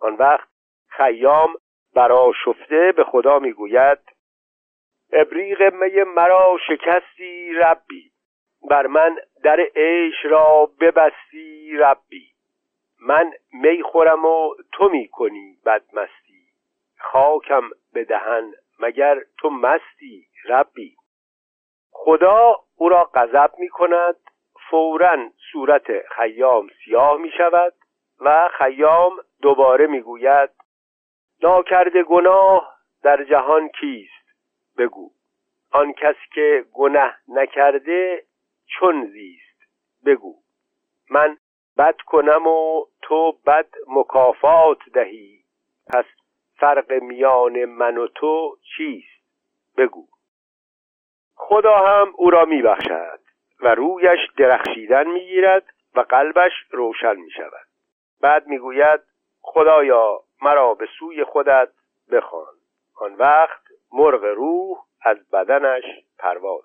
آن 0.00 0.14
وقت 0.14 0.48
خیام 0.88 1.54
برا 1.94 2.32
شفته 2.44 2.92
به 2.96 3.04
خدا 3.04 3.38
می‌گوید 3.38 3.98
ابریق 5.12 5.74
می 5.74 6.02
مرا 6.02 6.58
شکستی 6.68 7.52
ربی 7.52 8.12
بر 8.70 8.86
من 8.86 9.16
در 9.44 9.60
عیش 9.76 10.24
را 10.24 10.70
ببستی 10.80 11.76
ربی. 11.76 12.26
من 13.00 13.32
می 13.52 13.82
خورم 13.82 14.24
و 14.24 14.54
تو 14.72 14.88
می 14.88 15.08
کنی 15.08 15.58
بدمستی. 15.66 16.46
خاکم 16.98 17.70
به 17.92 18.04
دهن 18.04 18.52
مگر 18.80 19.20
تو 19.38 19.50
مستی 19.50 20.26
ربی. 20.44 20.96
خدا 21.90 22.54
او 22.76 22.88
را 22.88 23.10
غضب 23.14 23.50
می 23.58 23.68
کند 23.68 24.16
فورا 24.70 25.30
صورت 25.52 26.08
خیام 26.08 26.70
سیاه 26.84 27.16
می 27.16 27.30
شود. 27.30 27.74
و 28.20 28.48
خیام 28.58 29.12
دوباره 29.42 29.86
می 29.86 30.00
گوید 30.00 30.50
ناکرده 31.42 32.02
گناه 32.02 32.76
در 33.02 33.24
جهان 33.24 33.68
کیست؟ 33.68 34.26
بگو. 34.78 35.10
آن 35.70 35.92
کس 35.92 36.16
که 36.34 36.64
گناه 36.72 37.14
نکرده 37.28 38.24
چون 38.66 39.06
زیست؟ 39.06 39.60
بگو. 40.06 40.34
من 41.10 41.36
بد 41.78 41.96
کنم 42.06 42.46
و 42.46 42.84
تو 43.02 43.32
بد 43.46 43.68
مکافات 43.88 44.78
دهی. 44.94 45.44
پس 45.86 46.04
فرق 46.56 46.92
میان 46.92 47.64
من 47.64 47.96
و 47.96 48.06
تو 48.06 48.56
چیست؟ 48.76 49.26
بگو. 49.76 50.06
خدا 51.34 51.76
هم 51.76 52.12
او 52.16 52.30
را 52.30 52.44
میبخشد 52.44 53.20
و 53.60 53.74
رویش 53.74 54.20
درخشیدن 54.36 55.06
می‌گیرد 55.06 55.64
و 55.94 56.00
قلبش 56.00 56.52
روشن 56.70 57.16
می‌شود. 57.16 57.65
بعد 58.20 58.46
می‌گوید 58.46 59.00
خدایا 59.40 60.20
مرا 60.42 60.74
به 60.74 60.88
سوی 60.98 61.24
خودت 61.24 61.68
بخوان. 62.12 62.54
آن 63.00 63.14
وقت 63.14 63.62
مرغ 63.92 64.24
روح 64.24 64.78
از 65.02 65.30
بدنش 65.30 65.84
پرواز 66.18 66.64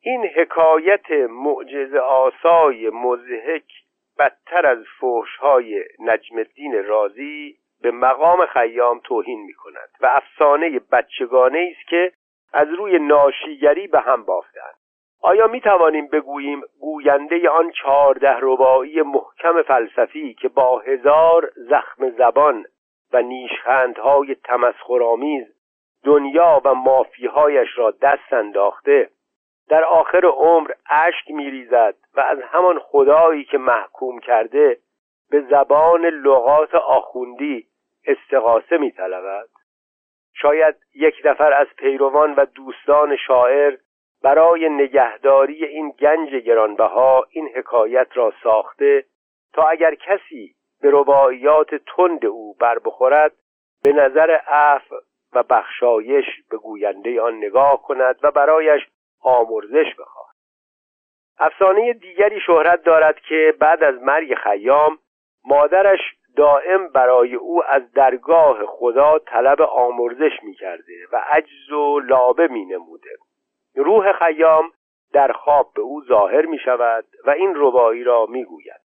این 0.00 0.26
حکایت 0.26 1.10
معجز 1.30 1.94
آسای 1.94 2.90
مزهک 2.90 3.72
بدتر 4.18 4.66
از 4.66 4.84
فحشهای 5.00 5.84
نجم 5.98 6.36
الدین 6.36 6.84
رازی 6.84 7.58
به 7.82 7.90
مقام 7.90 8.46
خیام 8.46 9.00
توهین 9.04 9.40
می 9.40 9.54
کند 9.54 9.90
و 10.00 10.06
افسانه 10.06 10.80
بچگانه 10.92 11.74
است 11.76 11.88
که 11.88 12.12
از 12.52 12.68
روی 12.68 12.98
ناشیگری 12.98 13.86
به 13.86 14.00
هم 14.00 14.24
بافتند. 14.24 14.74
آیا 15.22 15.46
می 15.46 15.60
توانیم 15.60 16.06
بگوییم 16.06 16.60
گوینده 16.80 17.48
آن 17.48 17.70
چهارده 17.70 18.36
ربایی 18.40 19.02
محکم 19.02 19.62
فلسفی 19.62 20.34
که 20.34 20.48
با 20.48 20.78
هزار 20.78 21.50
زخم 21.56 22.10
زبان 22.10 22.64
و 23.12 23.22
نیشخندهای 23.22 24.34
تمسخرآمیز 24.34 25.46
دنیا 26.04 26.60
و 26.64 26.74
مافیهایش 26.74 27.68
را 27.76 27.90
دست 27.90 28.32
انداخته 28.32 29.10
در 29.68 29.84
آخر 29.84 30.26
عمر 30.26 30.70
اشک 30.90 31.30
میریزد 31.30 31.94
و 32.14 32.20
از 32.20 32.38
همان 32.42 32.78
خدایی 32.78 33.44
که 33.44 33.58
محکوم 33.58 34.18
کرده 34.18 34.78
به 35.30 35.40
زبان 35.40 36.04
لغات 36.04 36.74
آخوندی 36.74 37.66
استقاسه 38.06 38.78
میطلبد؟ 38.78 39.48
شاید 40.34 40.76
یک 40.94 41.14
نفر 41.24 41.52
از 41.52 41.66
پیروان 41.76 42.34
و 42.34 42.44
دوستان 42.44 43.16
شاعر 43.26 43.76
برای 44.22 44.68
نگهداری 44.68 45.64
این 45.64 45.90
گنج 45.90 46.34
گرانبها 46.34 47.26
این 47.30 47.48
حکایت 47.54 48.08
را 48.14 48.32
ساخته 48.42 49.04
تا 49.52 49.62
اگر 49.62 49.94
کسی 49.94 50.54
به 50.82 50.90
رباعیات 50.92 51.74
تند 51.74 52.26
او 52.26 52.54
بر 52.54 52.78
بخورد 52.78 53.32
به 53.84 53.92
نظر 53.92 54.30
عفو 54.30 54.96
و 55.32 55.42
بخشایش 55.42 56.24
به 56.50 56.56
گوینده 56.56 57.20
آن 57.20 57.36
نگاه 57.36 57.82
کند 57.82 58.16
و 58.22 58.30
برایش 58.30 58.82
آمرزش 59.20 59.94
بخواهد. 59.98 60.34
افسانه 61.38 61.92
دیگری 61.92 62.40
شهرت 62.40 62.82
دارد 62.82 63.20
که 63.20 63.54
بعد 63.60 63.82
از 63.82 64.02
مرگ 64.02 64.34
خیام 64.34 64.98
مادرش 65.44 65.98
دائم 66.36 66.88
برای 66.88 67.34
او 67.34 67.64
از 67.64 67.92
درگاه 67.92 68.66
خدا 68.66 69.18
طلب 69.18 69.62
آمرزش 69.62 70.42
می 70.42 70.54
کرده 70.54 71.06
و 71.12 71.24
عجز 71.30 71.72
و 71.72 72.00
لابه 72.00 72.48
می 72.48 72.64
نموده 72.64 73.10
روح 73.74 74.12
خیام 74.12 74.72
در 75.12 75.32
خواب 75.32 75.72
به 75.74 75.82
او 75.82 76.04
ظاهر 76.04 76.46
می 76.46 76.58
شود 76.58 77.04
و 77.24 77.30
این 77.30 77.52
ربایی 77.56 78.04
را 78.04 78.26
می 78.26 78.44
گوید. 78.44 78.80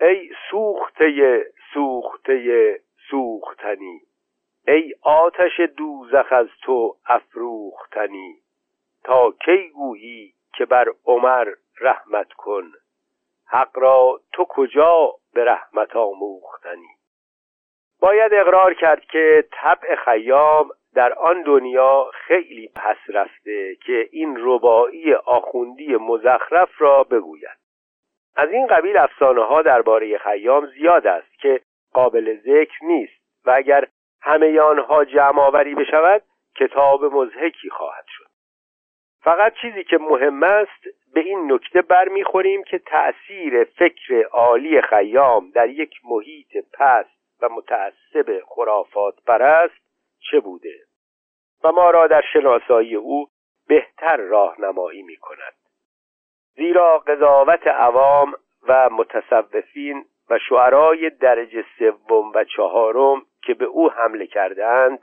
ای 0.00 0.30
سوخته 0.50 1.44
سوخته 1.74 2.80
سوختنی 3.10 4.00
ای 4.68 4.94
آتش 5.02 5.60
دوزخ 5.76 6.26
از 6.30 6.48
تو 6.62 6.96
افروختنی 7.06 8.34
تا 9.04 9.32
کی 9.44 9.68
گویی 9.68 10.34
که 10.54 10.64
بر 10.64 10.88
عمر 11.04 11.48
رحمت 11.80 12.32
کن؟ 12.32 12.72
حق 13.46 13.78
را 13.78 14.20
تو 14.32 14.44
کجا 14.48 15.14
به 15.34 15.44
رحمت 15.44 15.96
آموختنی؟ 15.96 16.88
باید 18.00 18.34
اقرار 18.34 18.74
کرد 18.74 19.00
که 19.00 19.44
طبع 19.52 19.94
خیام 19.94 20.70
در 20.94 21.12
آن 21.12 21.42
دنیا 21.42 22.10
خیلی 22.14 22.70
پس 22.74 22.96
رفته 23.08 23.76
که 23.86 24.08
این 24.12 24.36
ربایی 24.38 25.14
آخوندی 25.14 25.96
مزخرف 25.96 26.70
را 26.78 27.04
بگوید. 27.04 27.60
از 28.36 28.50
این 28.50 28.66
قبیل 28.66 28.96
افسانه 28.96 29.42
ها 29.42 29.62
درباره 29.62 30.18
خیام 30.18 30.66
زیاد 30.66 31.06
است 31.06 31.38
که 31.38 31.60
قابل 31.92 32.36
ذکر 32.36 32.84
نیست 32.84 33.20
و 33.44 33.50
اگر 33.50 33.84
همه 34.22 34.60
آنها 34.60 35.04
جمع 35.04 35.40
آوری 35.40 35.74
بشود 35.74 36.22
کتاب 36.56 37.04
مزهکی 37.04 37.70
خواهد 37.70 38.04
شد. 38.08 38.30
فقط 39.22 39.54
چیزی 39.62 39.84
که 39.84 39.98
مهم 39.98 40.42
است 40.42 40.84
به 41.14 41.20
این 41.20 41.52
نکته 41.52 41.82
برمیخوریم 41.82 42.62
که 42.62 42.78
تأثیر 42.78 43.64
فکر 43.64 44.22
عالی 44.32 44.82
خیام 44.82 45.50
در 45.50 45.68
یک 45.68 45.94
محیط 46.04 46.56
پست 46.72 47.20
و 47.42 47.48
متعصب 47.48 48.40
خرافات 48.46 49.14
پرست 49.26 49.89
چه 50.30 50.40
بوده 50.40 50.74
و 51.64 51.72
ما 51.72 51.90
را 51.90 52.06
در 52.06 52.22
شناسایی 52.32 52.94
او 52.94 53.28
بهتر 53.68 54.16
راهنمایی 54.16 55.02
می 55.02 55.16
کند 55.16 55.54
زیرا 56.56 56.98
قضاوت 56.98 57.66
عوام 57.66 58.34
و 58.68 58.90
متصوفین 58.90 60.04
و 60.30 60.38
شعرای 60.48 61.10
درجه 61.10 61.64
سوم 61.78 62.32
و 62.34 62.44
چهارم 62.44 63.22
که 63.42 63.54
به 63.54 63.64
او 63.64 63.90
حمله 63.90 64.26
کردند 64.26 64.98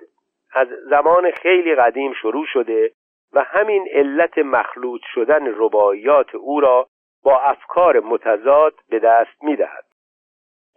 از 0.53 0.67
زمان 0.89 1.31
خیلی 1.31 1.75
قدیم 1.75 2.13
شروع 2.13 2.45
شده 2.45 2.91
و 3.33 3.43
همین 3.43 3.87
علت 3.91 4.37
مخلوط 4.37 5.01
شدن 5.13 5.53
رباعیات 5.55 6.35
او 6.35 6.59
را 6.59 6.87
با 7.23 7.39
افکار 7.39 7.99
متضاد 7.99 8.73
به 8.89 8.99
دست 8.99 9.43
می‌دهد. 9.43 9.86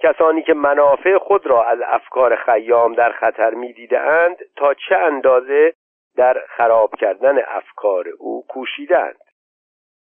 کسانی 0.02 0.42
که 0.42 0.54
منافع 0.54 1.18
خود 1.18 1.46
را 1.46 1.64
از 1.64 1.78
افکار 1.86 2.36
خیام 2.36 2.94
در 2.94 3.12
خطر 3.12 3.54
می‌دیدند 3.54 4.36
تا 4.56 4.74
چه 4.74 4.96
اندازه 4.96 5.72
در 6.16 6.42
خراب 6.48 6.94
کردن 6.94 7.38
افکار 7.48 8.04
او 8.18 8.44
کوشیدند. 8.48 9.16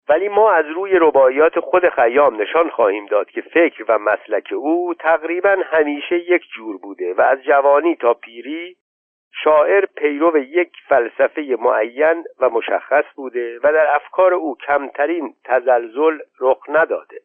ولی 0.09 0.29
ما 0.29 0.53
از 0.53 0.67
روی 0.67 0.93
رباعیات 0.95 1.61
خود 1.61 1.89
خیام 1.89 2.43
نشان 2.43 2.71
خواهیم 2.71 3.07
داد 3.07 3.31
که 3.31 3.41
فکر 3.41 3.85
و 3.89 3.99
مسلک 3.99 4.53
او 4.53 4.95
تقریبا 4.95 5.57
همیشه 5.65 6.17
یک 6.17 6.43
جور 6.55 6.79
بوده 6.79 7.15
و 7.15 7.21
از 7.21 7.43
جوانی 7.43 7.97
تا 7.97 8.15
پیری 8.15 8.77
شاعر 9.45 9.87
پیرو 9.87 10.39
یک 10.39 10.73
فلسفه 10.89 11.57
معین 11.61 12.25
و 12.41 12.51
مشخص 12.51 13.05
بوده 13.17 13.59
و 13.59 13.73
در 13.73 13.97
افکار 13.97 14.35
او 14.35 14.57
کمترین 14.57 15.35
تزلزل 15.45 16.19
رخ 16.41 16.59
نداده. 16.69 17.21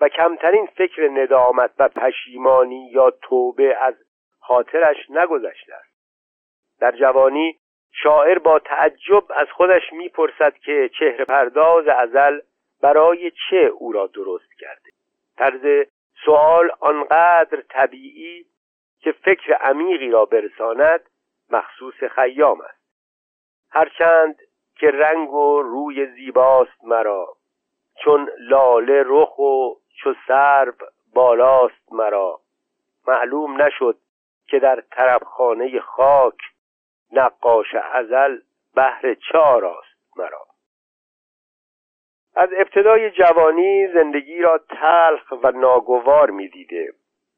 و 0.00 0.08
کمترین 0.08 0.66
فکر 0.66 1.08
ندامت 1.08 1.70
و 1.78 1.88
پشیمانی 1.88 2.90
یا 2.90 3.10
توبه 3.10 3.76
از 3.80 3.94
خاطرش 4.40 4.96
نگذشته 5.10 5.74
است. 5.74 5.94
در 6.80 6.92
جوانی 6.92 7.58
شاعر 7.92 8.38
با 8.38 8.58
تعجب 8.58 9.24
از 9.30 9.46
خودش 9.52 9.92
می‌پرسد 9.92 10.54
که 10.54 10.90
چهره 10.98 11.24
پرداز 11.24 11.88
ازل 11.88 12.40
برای 12.82 13.32
چه 13.50 13.56
او 13.56 13.92
را 13.92 14.06
درست 14.06 14.52
کرده. 14.58 14.90
طرز 15.36 15.86
سوال 16.24 16.70
آنقدر 16.80 17.60
طبیعی 17.68 18.46
که 19.00 19.12
فکر 19.12 19.52
عمیقی 19.52 20.10
را 20.10 20.24
برساند 20.24 21.00
مخصوص 21.50 22.04
خیام 22.04 22.60
است. 22.60 22.84
هرچند 23.70 24.36
که 24.76 24.86
رنگ 24.86 25.32
و 25.32 25.62
روی 25.62 26.06
زیباست 26.06 26.84
مرا 26.84 27.36
چون 28.04 28.30
لاله 28.38 29.02
رخ 29.06 29.38
و 29.38 29.74
چو 29.96 30.14
سرب 30.28 30.74
بالاست 31.14 31.92
مرا 31.92 32.40
معلوم 33.08 33.62
نشد 33.62 33.98
که 34.46 34.58
در 34.58 34.82
طربخانه 34.90 35.80
خاک 35.80 36.38
نقاش 37.12 37.74
ازل 37.92 38.38
بهر 38.74 39.14
چار 39.14 39.64
است 39.64 40.16
مرا 40.16 40.46
از 42.36 42.48
ابتدای 42.56 43.10
جوانی 43.10 43.88
زندگی 43.88 44.40
را 44.40 44.58
تلخ 44.58 45.32
و 45.42 45.50
ناگوار 45.50 46.30
می‌دیده 46.30 46.92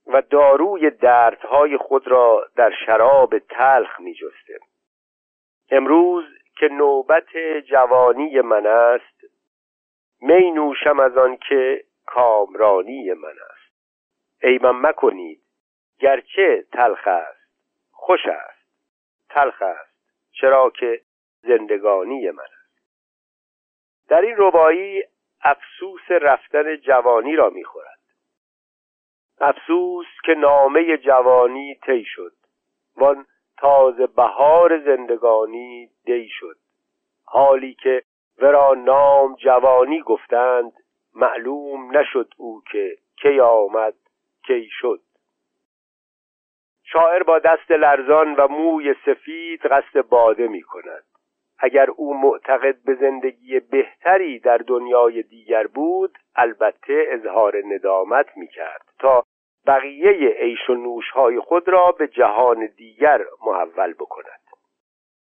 و 0.07 0.23
داروی 0.23 0.90
دردهای 0.90 1.77
خود 1.77 2.09
را 2.09 2.47
در 2.57 2.73
شراب 2.87 3.38
تلخ 3.38 4.01
می 4.01 4.14
جسته. 4.14 4.59
امروز 5.71 6.25
که 6.59 6.69
نوبت 6.69 7.37
جوانی 7.71 8.40
من 8.40 8.66
است 8.66 9.25
می 10.21 10.51
نوشم 10.51 11.01
از 11.01 11.16
آن 11.16 11.37
که 11.37 11.85
کامرانی 12.07 13.12
من 13.12 13.35
است. 13.51 13.73
ایمن 14.42 14.81
مکنید. 14.81 15.40
گرچه 15.99 16.64
تلخ 16.73 17.09
است 17.09 17.51
خوش 17.90 18.27
است. 18.27 18.66
تلخ 19.29 19.62
است 19.62 19.97
چرا 20.33 20.71
که 20.71 21.01
زندگانی 21.42 22.31
من 22.31 22.42
است. 22.42 22.66
در 24.09 24.21
این 24.21 24.35
ربایی 24.38 25.05
افسوس 25.42 26.11
رفتن 26.11 26.77
جوانی 26.77 27.37
را 27.37 27.51
می‌خورد 27.51 27.99
افسوس 29.40 30.07
که 30.25 30.35
نامه 30.35 30.97
جوانی 30.97 31.75
طی 31.75 32.05
شد. 32.05 32.33
وان 32.97 33.27
تازه 33.59 34.07
بهار 34.07 34.79
زندگانی 34.85 35.90
دی 36.05 36.29
شد. 36.29 36.57
حالی 37.25 37.75
که 37.75 38.03
ورا 38.38 38.75
نام 38.75 39.35
جوانی 39.35 40.01
گفتند 40.01 40.73
معلوم 41.17 41.97
نشد 41.97 42.29
او 42.37 42.63
که 42.73 42.97
کی 43.23 43.41
آمد 43.41 43.95
کی 44.47 44.69
شد. 44.71 45.01
شاعر 46.85 47.23
با 47.23 47.39
دست 47.39 47.71
لرزان 47.71 48.35
و 48.35 48.49
موی 48.49 48.95
سفید 49.07 49.67
قصد 49.67 50.01
باده 50.01 50.49
می 50.49 50.63
کند 50.63 51.05
اگر 51.59 51.91
او 51.91 52.21
معتقد 52.21 52.77
به 52.85 52.95
زندگی 52.95 53.61
بهتری 53.61 54.39
در 54.39 54.59
دنیای 54.59 55.23
دیگر 55.23 55.67
بود 55.67 56.19
البته 56.37 57.05
اظهار 57.09 57.63
ندامت 57.67 58.37
می 58.37 58.49
کرد 58.49 58.83
تا 58.99 59.25
بقیه 59.67 60.29
عیش 60.29 60.71
و 60.71 60.75
نوشهای 60.75 61.41
خود 61.41 61.69
را 61.69 61.93
به 61.93 62.09
جهان 62.09 62.67
دیگر 62.77 63.25
محول 63.47 63.93
بکند. 63.93 64.46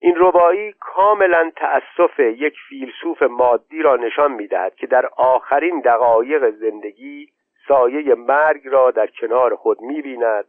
این 0.03 0.15
ربایی 0.17 0.73
کاملا 0.79 1.51
تأسف 1.55 2.19
یک 2.19 2.55
فیلسوف 2.69 3.23
مادی 3.23 3.81
را 3.81 3.95
نشان 3.95 4.31
می‌دهد 4.31 4.75
که 4.75 4.87
در 4.87 5.05
آخرین 5.17 5.79
دقایق 5.79 6.49
زندگی 6.49 7.29
سایه 7.67 8.15
مرگ 8.15 8.67
را 8.67 8.91
در 8.91 9.07
کنار 9.07 9.55
خود 9.55 9.81
می‌بیند 9.81 10.45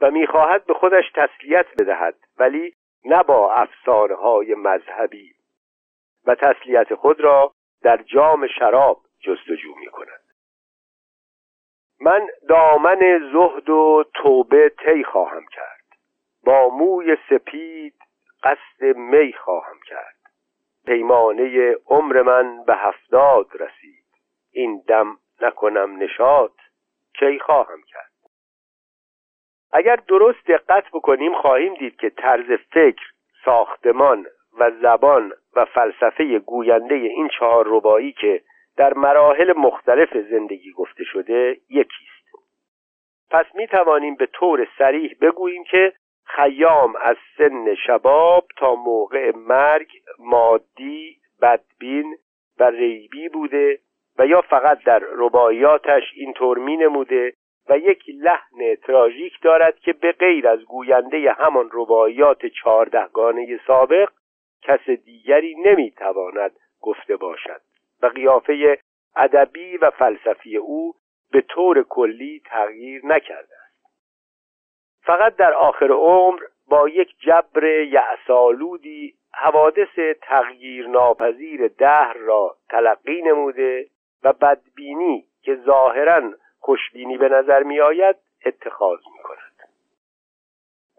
و 0.00 0.10
می‌خواهد 0.10 0.64
به 0.66 0.74
خودش 0.74 1.04
تسلیت 1.14 1.66
بدهد 1.78 2.14
ولی 2.38 2.74
نه 3.04 3.22
با 3.22 3.54
افسانه 3.54 4.14
های 4.14 4.54
مذهبی 4.54 5.34
و 6.26 6.34
تسلیت 6.34 6.94
خود 6.94 7.20
را 7.20 7.52
در 7.82 7.96
جام 7.96 8.46
شراب 8.46 9.00
جستجو 9.20 9.74
می 9.80 9.86
کند 9.86 10.20
من 12.00 12.26
دامن 12.48 13.30
زهد 13.32 13.70
و 13.70 14.04
توبه 14.14 14.72
طی 14.84 15.04
خواهم 15.04 15.46
کرد. 15.46 15.84
با 16.44 16.68
موی 16.68 17.16
سپید 17.30 17.94
قصد 18.42 18.96
می 18.96 19.32
خواهم 19.32 19.80
کرد. 19.86 20.16
پیمانه 20.86 21.76
عمر 21.86 22.22
من 22.22 22.64
به 22.64 22.74
هفتاد 22.74 23.46
رسید. 23.54 24.04
این 24.52 24.82
دم 24.88 25.18
نکنم 25.40 25.96
نشاد 25.96 26.52
کی 27.18 27.38
خواهم 27.38 27.82
کرد؟ 27.82 28.12
اگر 29.72 29.96
درست 29.96 30.46
دقت 30.46 30.84
بکنیم 30.92 31.34
خواهیم 31.34 31.74
دید 31.74 31.96
که 31.96 32.10
طرز 32.10 32.60
فکر 32.70 33.12
ساختمان 33.44 34.26
و 34.58 34.70
زبان 34.82 35.32
و 35.56 35.64
فلسفه 35.64 36.38
گوینده 36.38 36.94
این 36.94 37.28
چهار 37.28 37.64
ربایی 37.68 38.12
که 38.12 38.42
در 38.76 38.94
مراحل 38.94 39.52
مختلف 39.52 40.16
زندگی 40.30 40.72
گفته 40.72 41.04
شده 41.04 41.60
یکیست. 41.70 42.18
پس 43.30 43.46
می 43.54 43.66
توانیم 43.66 44.14
به 44.14 44.26
طور 44.26 44.68
سریح 44.78 45.16
بگوییم 45.20 45.64
که 45.64 45.92
خیام 46.28 46.96
از 47.00 47.16
سن 47.38 47.74
شباب 47.74 48.46
تا 48.56 48.74
موقع 48.74 49.32
مرگ 49.36 49.88
مادی 50.18 51.16
بدبین 51.42 52.16
و 52.60 52.70
ریبی 52.70 53.28
بوده 53.28 53.78
و 54.18 54.26
یا 54.26 54.40
فقط 54.40 54.84
در 54.84 55.02
رباعیاتش 55.16 56.02
اینطور 56.14 56.58
می 56.58 56.76
نموده 56.76 57.32
و 57.68 57.78
یک 57.78 58.02
لحن 58.08 58.74
تراژیک 58.74 59.32
دارد 59.42 59.78
که 59.78 59.92
به 59.92 60.12
غیر 60.12 60.48
از 60.48 60.64
گوینده 60.64 61.32
همان 61.32 61.70
رباعیات 61.72 62.46
چهاردهگانه 62.46 63.60
سابق 63.66 64.08
کس 64.62 64.90
دیگری 64.90 65.54
نمی‌تواند 65.54 66.52
گفته 66.80 67.16
باشد 67.16 67.60
و 68.02 68.06
قیافه 68.06 68.78
ادبی 69.16 69.76
و 69.76 69.90
فلسفی 69.90 70.56
او 70.56 70.94
به 71.32 71.40
طور 71.40 71.82
کلی 71.82 72.42
تغییر 72.44 73.06
نکرده. 73.06 73.57
فقط 75.08 75.36
در 75.36 75.54
آخر 75.54 75.92
عمر 75.92 76.40
با 76.68 76.88
یک 76.88 77.08
جبر 77.18 77.64
یعسالودی 77.64 79.14
حوادث 79.34 79.98
تغییر 80.22 80.88
ناپذیر 80.88 81.68
دهر 81.68 82.16
را 82.16 82.56
تلقی 82.70 83.22
نموده 83.22 83.86
و 84.24 84.32
بدبینی 84.32 85.24
که 85.42 85.56
ظاهرا 85.56 86.22
خوشبینی 86.60 87.18
به 87.18 87.28
نظر 87.28 87.62
می 87.62 87.80
آید 87.80 88.16
اتخاذ 88.46 88.98
می 89.16 89.22
کند 89.22 89.68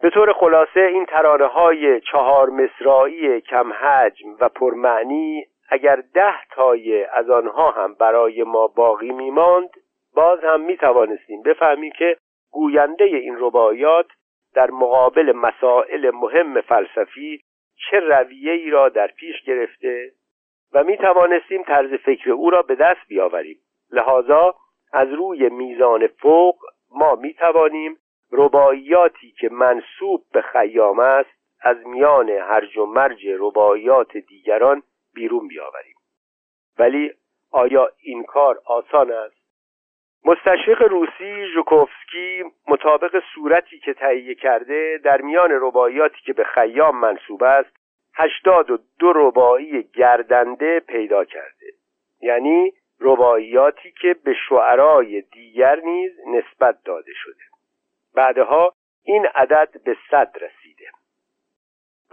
به 0.02 0.10
طور 0.10 0.32
خلاصه 0.32 0.80
این 0.80 1.06
ترانه 1.06 1.46
های 1.46 2.00
چهار 2.00 2.50
مصرایی 2.50 3.40
کم 3.40 3.72
حجم 3.72 4.36
و 4.40 4.48
پرمعنی 4.48 5.46
اگر 5.68 6.02
ده 6.14 6.44
تای 6.50 7.04
از 7.04 7.30
آنها 7.30 7.70
هم 7.70 7.94
برای 7.94 8.42
ما 8.42 8.66
باقی 8.66 9.12
می 9.12 9.30
ماند 9.30 9.70
باز 10.14 10.38
هم 10.44 10.60
می 10.60 10.76
توانستیم 10.76 11.42
بفهمیم 11.42 11.92
که 11.92 12.16
گوینده 12.50 13.04
این 13.04 13.36
رباعیات 13.38 14.06
در 14.54 14.70
مقابل 14.70 15.32
مسائل 15.32 16.10
مهم 16.10 16.60
فلسفی 16.60 17.42
چه 17.90 18.00
رویه 18.00 18.52
ای 18.52 18.70
را 18.70 18.88
در 18.88 19.06
پیش 19.06 19.42
گرفته 19.42 20.12
و 20.72 20.84
می 20.84 20.96
توانستیم 20.96 21.62
طرز 21.62 21.94
فکر 21.94 22.30
او 22.30 22.50
را 22.50 22.62
به 22.62 22.74
دست 22.74 23.08
بیاوریم. 23.08 23.60
لحاظا 23.90 24.54
از 24.92 25.08
روی 25.08 25.48
میزان 25.48 26.06
فوق 26.06 26.56
ما 26.90 27.14
می 27.14 27.34
توانیم 27.34 27.96
رباعیاتی 28.32 29.32
که 29.40 29.48
منصوب 29.48 30.24
به 30.32 30.42
خیام 30.42 30.98
است 30.98 31.30
از 31.62 31.76
میان 31.86 32.30
هرج 32.30 32.78
و 32.78 32.86
مرج 32.86 33.26
رباعیات 33.38 34.16
دیگران 34.16 34.82
بیرون 35.14 35.48
بیاوریم. 35.48 35.96
ولی 36.78 37.12
آیا 37.50 37.90
این 38.02 38.24
کار 38.24 38.60
آسان 38.66 39.12
است؟ 39.12 39.39
مستشرق 40.24 40.82
روسی 40.82 41.46
ژوکوفسکی 41.54 42.44
مطابق 42.68 43.22
صورتی 43.34 43.78
که 43.78 43.94
تهیه 43.94 44.34
کرده 44.34 45.00
در 45.04 45.20
میان 45.20 45.50
رباعیاتی 45.50 46.20
که 46.24 46.32
به 46.32 46.44
خیام 46.44 47.00
منصوب 47.00 47.42
است 47.42 47.76
هشتاد 48.14 48.70
و 48.70 48.78
دو 48.98 49.12
رباعی 49.12 49.82
گردنده 49.82 50.80
پیدا 50.80 51.24
کرده. 51.24 51.66
یعنی 52.22 52.72
رباعیاتی 53.00 53.92
که 54.02 54.16
به 54.24 54.34
شعرای 54.48 55.20
دیگر 55.20 55.80
نیز 55.80 56.12
نسبت 56.26 56.78
داده 56.84 57.12
شده. 57.14 57.42
بعدها 58.14 58.74
این 59.04 59.26
عدد 59.26 59.68
به 59.84 59.96
صد 60.10 60.32
رسیده. 60.34 60.86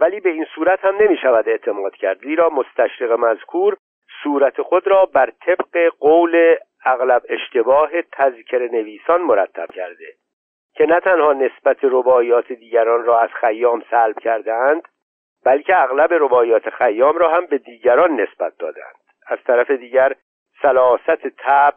ولی 0.00 0.20
به 0.20 0.30
این 0.30 0.46
صورت 0.54 0.84
هم 0.84 0.96
نمی 1.00 1.16
شود 1.16 1.48
اعتماد 1.48 1.94
کرد 1.94 2.20
زیرا 2.20 2.50
مستشرق 2.50 3.12
مذکور 3.12 3.76
صورت 4.22 4.62
خود 4.62 4.86
را 4.86 5.04
بر 5.04 5.32
طبق 5.46 5.88
قول 6.00 6.56
اغلب 6.88 7.22
اشتباه 7.28 8.02
تذکر 8.02 8.68
نویسان 8.72 9.22
مرتب 9.22 9.66
کرده 9.74 10.14
که 10.74 10.86
نه 10.86 11.00
تنها 11.00 11.32
نسبت 11.32 11.76
رباعیات 11.82 12.52
دیگران 12.52 13.04
را 13.04 13.20
از 13.20 13.30
خیام 13.40 13.84
سلب 13.90 14.18
کردهاند 14.18 14.82
بلکه 15.44 15.82
اغلب 15.82 16.08
رباعیات 16.12 16.70
خیام 16.70 17.18
را 17.18 17.34
هم 17.34 17.46
به 17.46 17.58
دیگران 17.58 18.20
نسبت 18.20 18.58
دادند 18.58 18.96
از 19.26 19.38
طرف 19.46 19.70
دیگر 19.70 20.14
سلاست 20.62 21.26
تب 21.38 21.74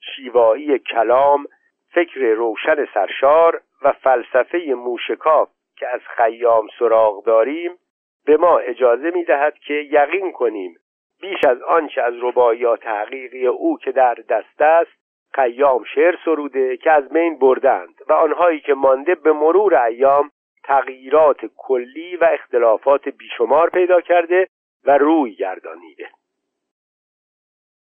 شیوایی 0.00 0.78
کلام 0.78 1.46
فکر 1.94 2.20
روشن 2.20 2.86
سرشار 2.94 3.60
و 3.82 3.92
فلسفه 3.92 4.58
موشکاف 4.58 5.48
که 5.76 5.88
از 5.88 6.00
خیام 6.16 6.68
سراغ 6.78 7.24
داریم 7.24 7.78
به 8.26 8.36
ما 8.36 8.58
اجازه 8.58 9.10
می 9.10 9.24
دهد 9.24 9.58
که 9.58 9.74
یقین 9.74 10.32
کنیم 10.32 10.74
بیش 11.20 11.44
از 11.44 11.62
آنچه 11.62 12.02
از 12.02 12.14
رباعیات 12.20 12.86
حقیقی 12.86 13.46
او 13.46 13.78
که 13.78 13.92
در 13.92 14.14
دست 14.14 14.60
است 14.60 14.98
خیام 15.34 15.84
شعر 15.94 16.14
سروده 16.24 16.76
که 16.76 16.92
از 16.92 17.08
بین 17.08 17.38
بردند 17.38 17.94
و 18.08 18.12
آنهایی 18.12 18.60
که 18.60 18.74
مانده 18.74 19.14
به 19.14 19.32
مرور 19.32 19.74
ایام 19.74 20.30
تغییرات 20.64 21.40
کلی 21.56 22.16
و 22.16 22.28
اختلافات 22.32 23.08
بیشمار 23.08 23.70
پیدا 23.70 24.00
کرده 24.00 24.48
و 24.84 24.98
روی 24.98 25.34
گردانیده. 25.34 26.08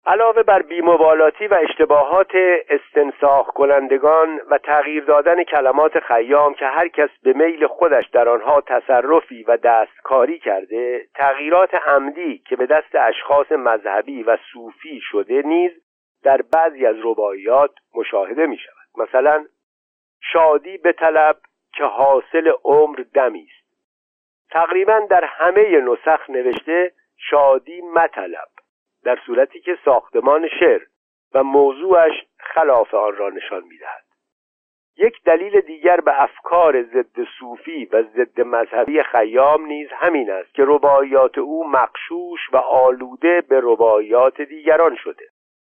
علاوه 0.07 0.43
بر 0.43 0.63
بیموالاتی 0.63 1.47
و 1.47 1.55
اشتباهات 1.55 2.31
استنساخ 2.69 3.47
کنندگان 3.47 4.41
و 4.51 4.59
تغییر 4.59 5.05
دادن 5.05 5.45
کلمات 5.45 6.01
خیام 6.01 6.55
که 6.55 6.67
هر 6.67 6.89
کس 6.89 7.09
به 7.23 7.33
میل 7.33 7.67
خودش 7.67 8.09
در 8.09 8.29
آنها 8.29 8.61
تصرفی 8.61 9.43
و 9.43 9.57
دستکاری 9.57 10.39
کرده 10.39 11.07
تغییرات 11.15 11.75
عمدی 11.75 12.39
که 12.39 12.57
به 12.57 12.67
دست 12.67 12.95
اشخاص 12.95 13.53
مذهبی 13.53 14.23
و 14.23 14.37
صوفی 14.53 15.01
شده 15.03 15.43
نیز 15.43 15.73
در 16.23 16.43
بعضی 16.53 16.87
از 16.87 16.97
رباعیات 17.03 17.71
مشاهده 17.95 18.47
می 18.47 18.59
شود 18.59 19.05
مثلا 19.09 19.47
شادی 20.33 20.79
به 20.79 20.93
طلب 20.93 21.37
که 21.77 21.85
حاصل 21.85 22.51
عمر 22.65 23.05
دمی 23.15 23.49
است. 23.51 23.65
تقریبا 24.51 25.01
در 25.11 25.25
همه 25.25 25.81
نسخ 25.81 26.31
نوشته 26.31 26.93
شادی 27.17 27.81
مطلب. 27.81 28.54
در 29.05 29.19
صورتی 29.27 29.61
که 29.61 29.79
ساختمان 29.85 30.49
شعر 30.61 30.83
و 31.35 31.43
موضوعش 31.43 32.13
خلاف 32.39 32.95
آن 32.95 33.17
را 33.17 33.31
نشان 33.31 33.65
می‌دهد. 33.65 34.05
یک 34.97 35.23
دلیل 35.25 35.61
دیگر 35.61 36.01
به 36.01 36.23
افکار 36.23 36.83
ضد 36.83 37.25
صوفی 37.39 37.85
و 37.85 38.03
ضد 38.03 38.41
مذهبی 38.41 39.03
خیام 39.03 39.67
نیز 39.67 39.89
همین 39.93 40.31
است 40.31 40.55
که 40.55 40.63
رباعیات 40.67 41.39
او 41.39 41.69
مقشوش 41.69 42.41
و 42.53 42.57
آلوده 42.57 43.41
به 43.41 43.61
رباعیات 43.63 44.41
دیگران 44.41 44.97
شده. 44.97 45.25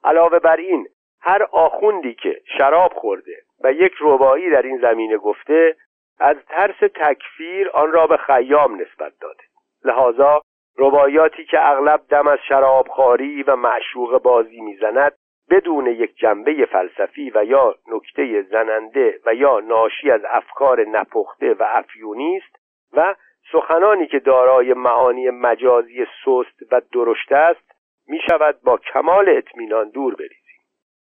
علاوه 0.04 0.40
بر 0.40 0.58
این 0.58 0.88
هر 1.22 1.44
آخوندی 1.52 2.14
که 2.14 2.42
شراب 2.58 2.94
خورده 2.94 3.42
و 3.64 3.74
یک 3.74 3.94
ربایی 4.02 4.50
در 4.50 4.62
این 4.62 4.78
زمینه 4.78 5.18
گفته 5.18 5.76
از 6.20 6.38
ترس 6.48 6.80
تکفیر 6.80 7.70
آن 7.70 7.92
را 7.92 8.08
به 8.08 8.18
خیام 8.18 8.82
نسبت 8.82 9.14
داده. 9.22 9.44
لحاظا 9.84 10.42
ربایاتی 10.80 11.46
که 11.46 11.68
اغلب 11.70 12.02
دم 12.10 12.28
از 12.28 12.40
شرابخواری 12.48 13.44
و 13.44 13.56
معشوق 13.56 14.22
بازی 14.22 14.62
می‌زند 14.62 15.14
بدون 15.50 15.88
یک 15.88 16.16
جنبه 16.16 16.66
فلسفی 16.66 17.32
و 17.36 17.44
یا 17.46 17.76
نکته 17.88 18.42
زننده 18.42 19.20
و 19.26 19.34
یا 19.34 19.60
ناشی 19.60 20.12
از 20.12 20.22
افکار 20.30 20.86
نپخته 20.86 21.54
و 21.54 21.64
افیونی 21.68 22.38
است 22.38 22.56
و 22.94 23.16
سخنانی 23.52 24.08
که 24.08 24.20
دارای 24.20 24.74
معانی 24.74 25.30
مجازی 25.30 26.06
سست 26.26 26.72
و 26.72 26.82
درشت 26.94 27.32
است 27.32 27.72
می 28.08 28.20
شود 28.30 28.60
با 28.64 28.78
کمال 28.78 29.30
اطمینان 29.30 29.90
دور 29.90 30.16
بریزیم. 30.16 30.60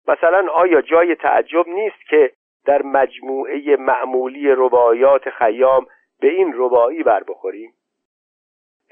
مثلا 0.07 0.51
آیا 0.51 0.81
جای 0.81 1.15
تعجب 1.15 1.67
نیست 1.67 2.09
که 2.09 2.31
در 2.65 2.81
مجموعه 2.81 3.75
معمولی 3.75 4.49
رباعیات 4.49 5.29
خیام 5.29 5.85
به 6.21 6.27
این 6.27 6.53
ربایی 6.55 7.03
بر 7.03 7.23
بخوریم؟ 7.23 7.73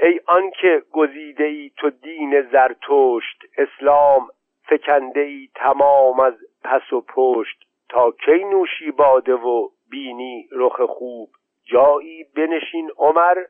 ای 0.01 0.19
آنکه 0.25 0.83
گزیده 0.91 1.43
ای 1.43 1.71
تو 1.77 1.89
دین 1.89 2.41
زرتشت 2.41 3.43
اسلام 3.57 4.27
فکنده 4.69 5.19
ای 5.19 5.49
تمام 5.55 6.19
از 6.19 6.33
پس 6.63 6.93
و 6.93 7.01
پشت. 7.01 7.63
تا 7.89 8.12
کی 8.12 8.43
نوشی 8.43 8.91
باده 8.91 9.33
و 9.33 9.69
بینی 9.89 10.49
رخ 10.51 10.81
خوب؟ 10.81 11.29
جایی 11.63 12.23
بنشین 12.35 12.91
عمر 12.97 13.43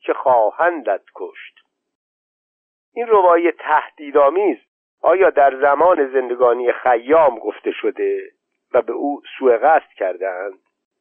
که 0.00 0.12
خواهندت 0.12 1.02
کشت. 1.14 1.54
این 2.94 3.06
روایی 3.06 3.52
تهدیدآمیز 3.52 4.58
آیا 5.02 5.30
در 5.30 5.60
زمان 5.60 6.12
زندگانی 6.12 6.72
خیام 6.72 7.38
گفته 7.38 7.70
شده 7.70 8.30
و 8.74 8.82
به 8.82 8.92
او 8.92 9.22
سوء 9.38 9.58
قصد 9.58 9.92
کردند 9.96 10.58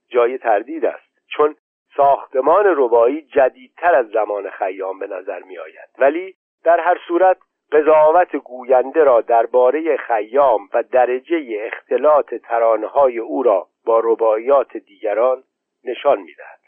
جای 0.09 0.37
تردید 0.37 0.85
است. 0.85 1.19
چون 1.27 1.55
ساختمان 1.97 2.65
ربایی 2.77 3.21
جدیدتر 3.21 3.95
از 3.95 4.08
زمان 4.08 4.49
خیام 4.49 4.99
به 4.99 5.08
نظر 5.08 5.43
می 5.43 5.58
آید 5.58 5.89
ولی 5.99 6.36
در 6.63 6.79
هر 6.79 6.97
صورت 7.08 7.38
قضاوت 7.71 8.36
گوینده 8.36 9.03
را 9.03 9.21
درباره 9.21 9.97
خیام 9.97 10.69
و 10.73 10.84
درجه 10.84 11.69
اختلاط 11.73 12.34
ترانه 12.36 12.88
های 12.88 13.19
او 13.19 13.43
را 13.43 13.67
با 13.86 14.01
رباعیات 14.03 14.77
دیگران 14.77 15.43
نشان 15.84 16.19
می‌دهد. 16.19 16.60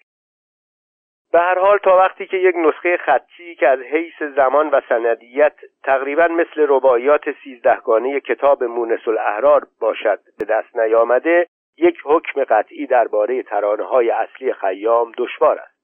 به 1.31 1.39
هر 1.39 1.59
حال 1.59 1.77
تا 1.77 1.97
وقتی 1.97 2.27
که 2.27 2.37
یک 2.37 2.55
نسخه 2.55 2.97
خطی 2.97 3.55
که 3.55 3.67
از 3.67 3.79
حیث 3.79 4.23
زمان 4.35 4.69
و 4.69 4.81
سندیت 4.89 5.53
تقریبا 5.83 6.27
مثل 6.27 6.65
رباعیات 6.69 7.21
سیزدهگانه 7.43 8.19
کتاب 8.19 8.63
مونس 8.63 9.07
الاحرار 9.07 9.67
باشد 9.79 10.19
به 10.39 10.45
دست 10.45 10.75
نیامده 10.75 11.47
یک 11.77 11.97
حکم 12.03 12.43
قطعی 12.43 12.87
درباره 12.87 13.43
ترانه 13.43 13.83
های 13.83 14.11
اصلی 14.11 14.53
خیام 14.53 15.11
دشوار 15.17 15.59
است. 15.59 15.75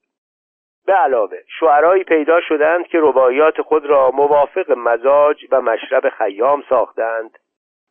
به 0.86 0.94
علاوه 0.94 1.38
شعرایی 1.60 2.04
پیدا 2.04 2.42
شدند 2.42 2.88
که 2.88 2.98
رباعیات 3.02 3.62
خود 3.62 3.86
را 3.86 4.12
موافق 4.12 4.72
مزاج 4.72 5.46
و 5.52 5.62
مشرب 5.62 6.10
خیام 6.10 6.64
ساختند 6.70 7.38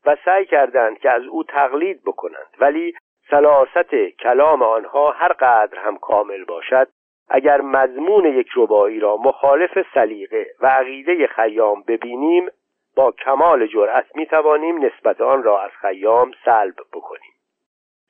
و 0.07 0.17
سعی 0.25 0.47
کردند 0.47 0.99
که 0.99 1.11
از 1.11 1.23
او 1.23 1.45
تقلید 1.45 2.03
بکنند. 2.05 2.57
ولی 2.59 2.95
سلاست 3.31 3.95
کلام 4.21 4.63
آنها 4.63 5.11
هر 5.11 5.33
قدر 5.33 5.79
هم 5.79 5.97
کامل 5.97 6.45
باشد 6.45 6.89
اگر 7.29 7.61
مضمون 7.61 8.25
یک 8.25 8.49
ربایی 8.57 9.01
را 9.01 9.17
مخالف 9.17 9.87
سلیقه 9.95 10.47
و 10.61 10.67
عقیده 10.67 11.27
خیام 11.27 11.83
ببینیم 11.89 12.49
با 12.97 13.13
کمال 13.13 13.67
جرأت 13.67 14.17
می 14.17 14.27
توانیم 14.27 14.85
نسبت 14.85 15.21
آن 15.21 15.43
را 15.43 15.63
از 15.63 15.71
خیام 15.81 16.31
سلب 16.45 16.75
بکنیم. 16.93 17.30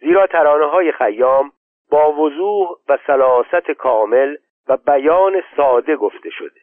زیرا 0.00 0.26
ترانه 0.26 0.66
های 0.66 0.92
خیام 0.92 1.52
با 1.90 2.12
وضوح 2.12 2.68
و 2.88 2.98
سلاست 3.06 3.70
کامل 3.70 4.36
و 4.68 4.76
بیان 4.76 5.42
ساده 5.56 5.96
گفته 5.96 6.30
شده. 6.30 6.60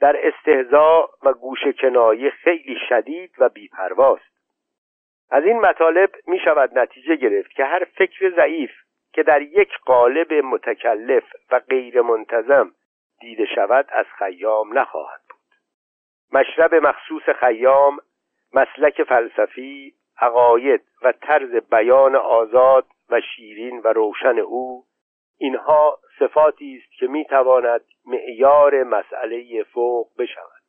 در 0.00 0.16
استهزا 0.26 1.08
و 1.22 1.32
گوش 1.32 1.66
کنایه 1.80 2.30
خیلی 2.30 2.78
شدید 2.88 3.34
و 3.38 3.48
بیپرواست. 3.48 4.32
از 5.30 5.44
این 5.44 5.60
مطالب 5.60 6.10
می 6.26 6.38
شود 6.38 6.78
نتیجه 6.78 7.16
گرفت 7.16 7.50
که 7.50 7.64
هر 7.64 7.84
فکر 7.84 8.30
ضعیف 8.36 8.70
که 9.12 9.22
در 9.22 9.42
یک 9.42 9.78
قالب 9.84 10.32
متکلف 10.32 11.24
و 11.50 11.58
غیر 11.58 12.02
منتظم 12.02 12.72
دیده 13.20 13.46
شود 13.54 13.86
از 13.88 14.06
خیام 14.18 14.78
نخواهد 14.78 15.20
بود. 15.30 15.40
مشرب 16.40 16.74
مخصوص 16.74 17.22
خیام 17.22 17.98
مسلک 18.52 19.02
فلسفی 19.02 19.94
عقاید 20.22 20.82
و 21.02 21.12
طرز 21.12 21.54
بیان 21.70 22.16
آزاد 22.16 22.86
و 23.10 23.20
شیرین 23.20 23.80
و 23.80 23.88
روشن 23.88 24.38
او 24.38 24.84
اینها 25.38 25.98
صفاتی 26.18 26.82
است 26.82 26.98
که 26.98 27.06
می‌تواند 27.06 27.84
معیار 28.06 28.84
مسئله 28.84 29.62
فوق 29.62 30.08
بشود. 30.18 30.62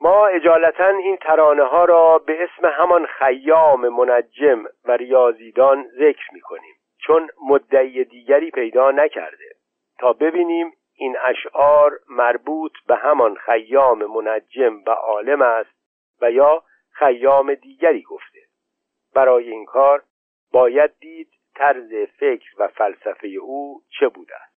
ما 0.00 0.26
اجالتا 0.26 0.88
این 0.88 1.16
ترانه 1.16 1.62
ها 1.62 1.84
را 1.84 2.18
به 2.18 2.44
اسم 2.44 2.66
همان 2.66 3.06
خیام 3.06 3.88
منجم 3.88 4.64
و 4.84 4.92
ریاضیدان 4.92 5.88
ذکر 5.98 6.24
می 6.32 6.40
کنیم 6.40 6.74
چون 7.06 7.28
مدعی 7.48 8.04
دیگری 8.04 8.50
پیدا 8.50 8.90
نکرده. 8.90 9.50
تا 9.98 10.12
ببینیم 10.12 10.72
این 10.94 11.16
اشعار 11.24 11.92
مربوط 12.08 12.72
به 12.86 12.96
همان 12.96 13.34
خیام 13.34 14.04
منجم 14.04 14.76
و 14.86 14.90
عالم 14.90 15.42
است 15.42 15.70
و 16.22 16.30
یا 16.30 16.62
خیام 16.90 17.54
دیگری 17.54 18.02
گفته 18.02 18.29
برای 19.14 19.50
این 19.50 19.64
کار 19.64 20.02
باید 20.52 20.90
دید 21.00 21.28
طرز 21.54 21.92
فکر 22.18 22.54
و 22.58 22.68
فلسفه 22.68 23.28
او 23.28 23.82
چه 24.00 24.08
بوده 24.08 24.49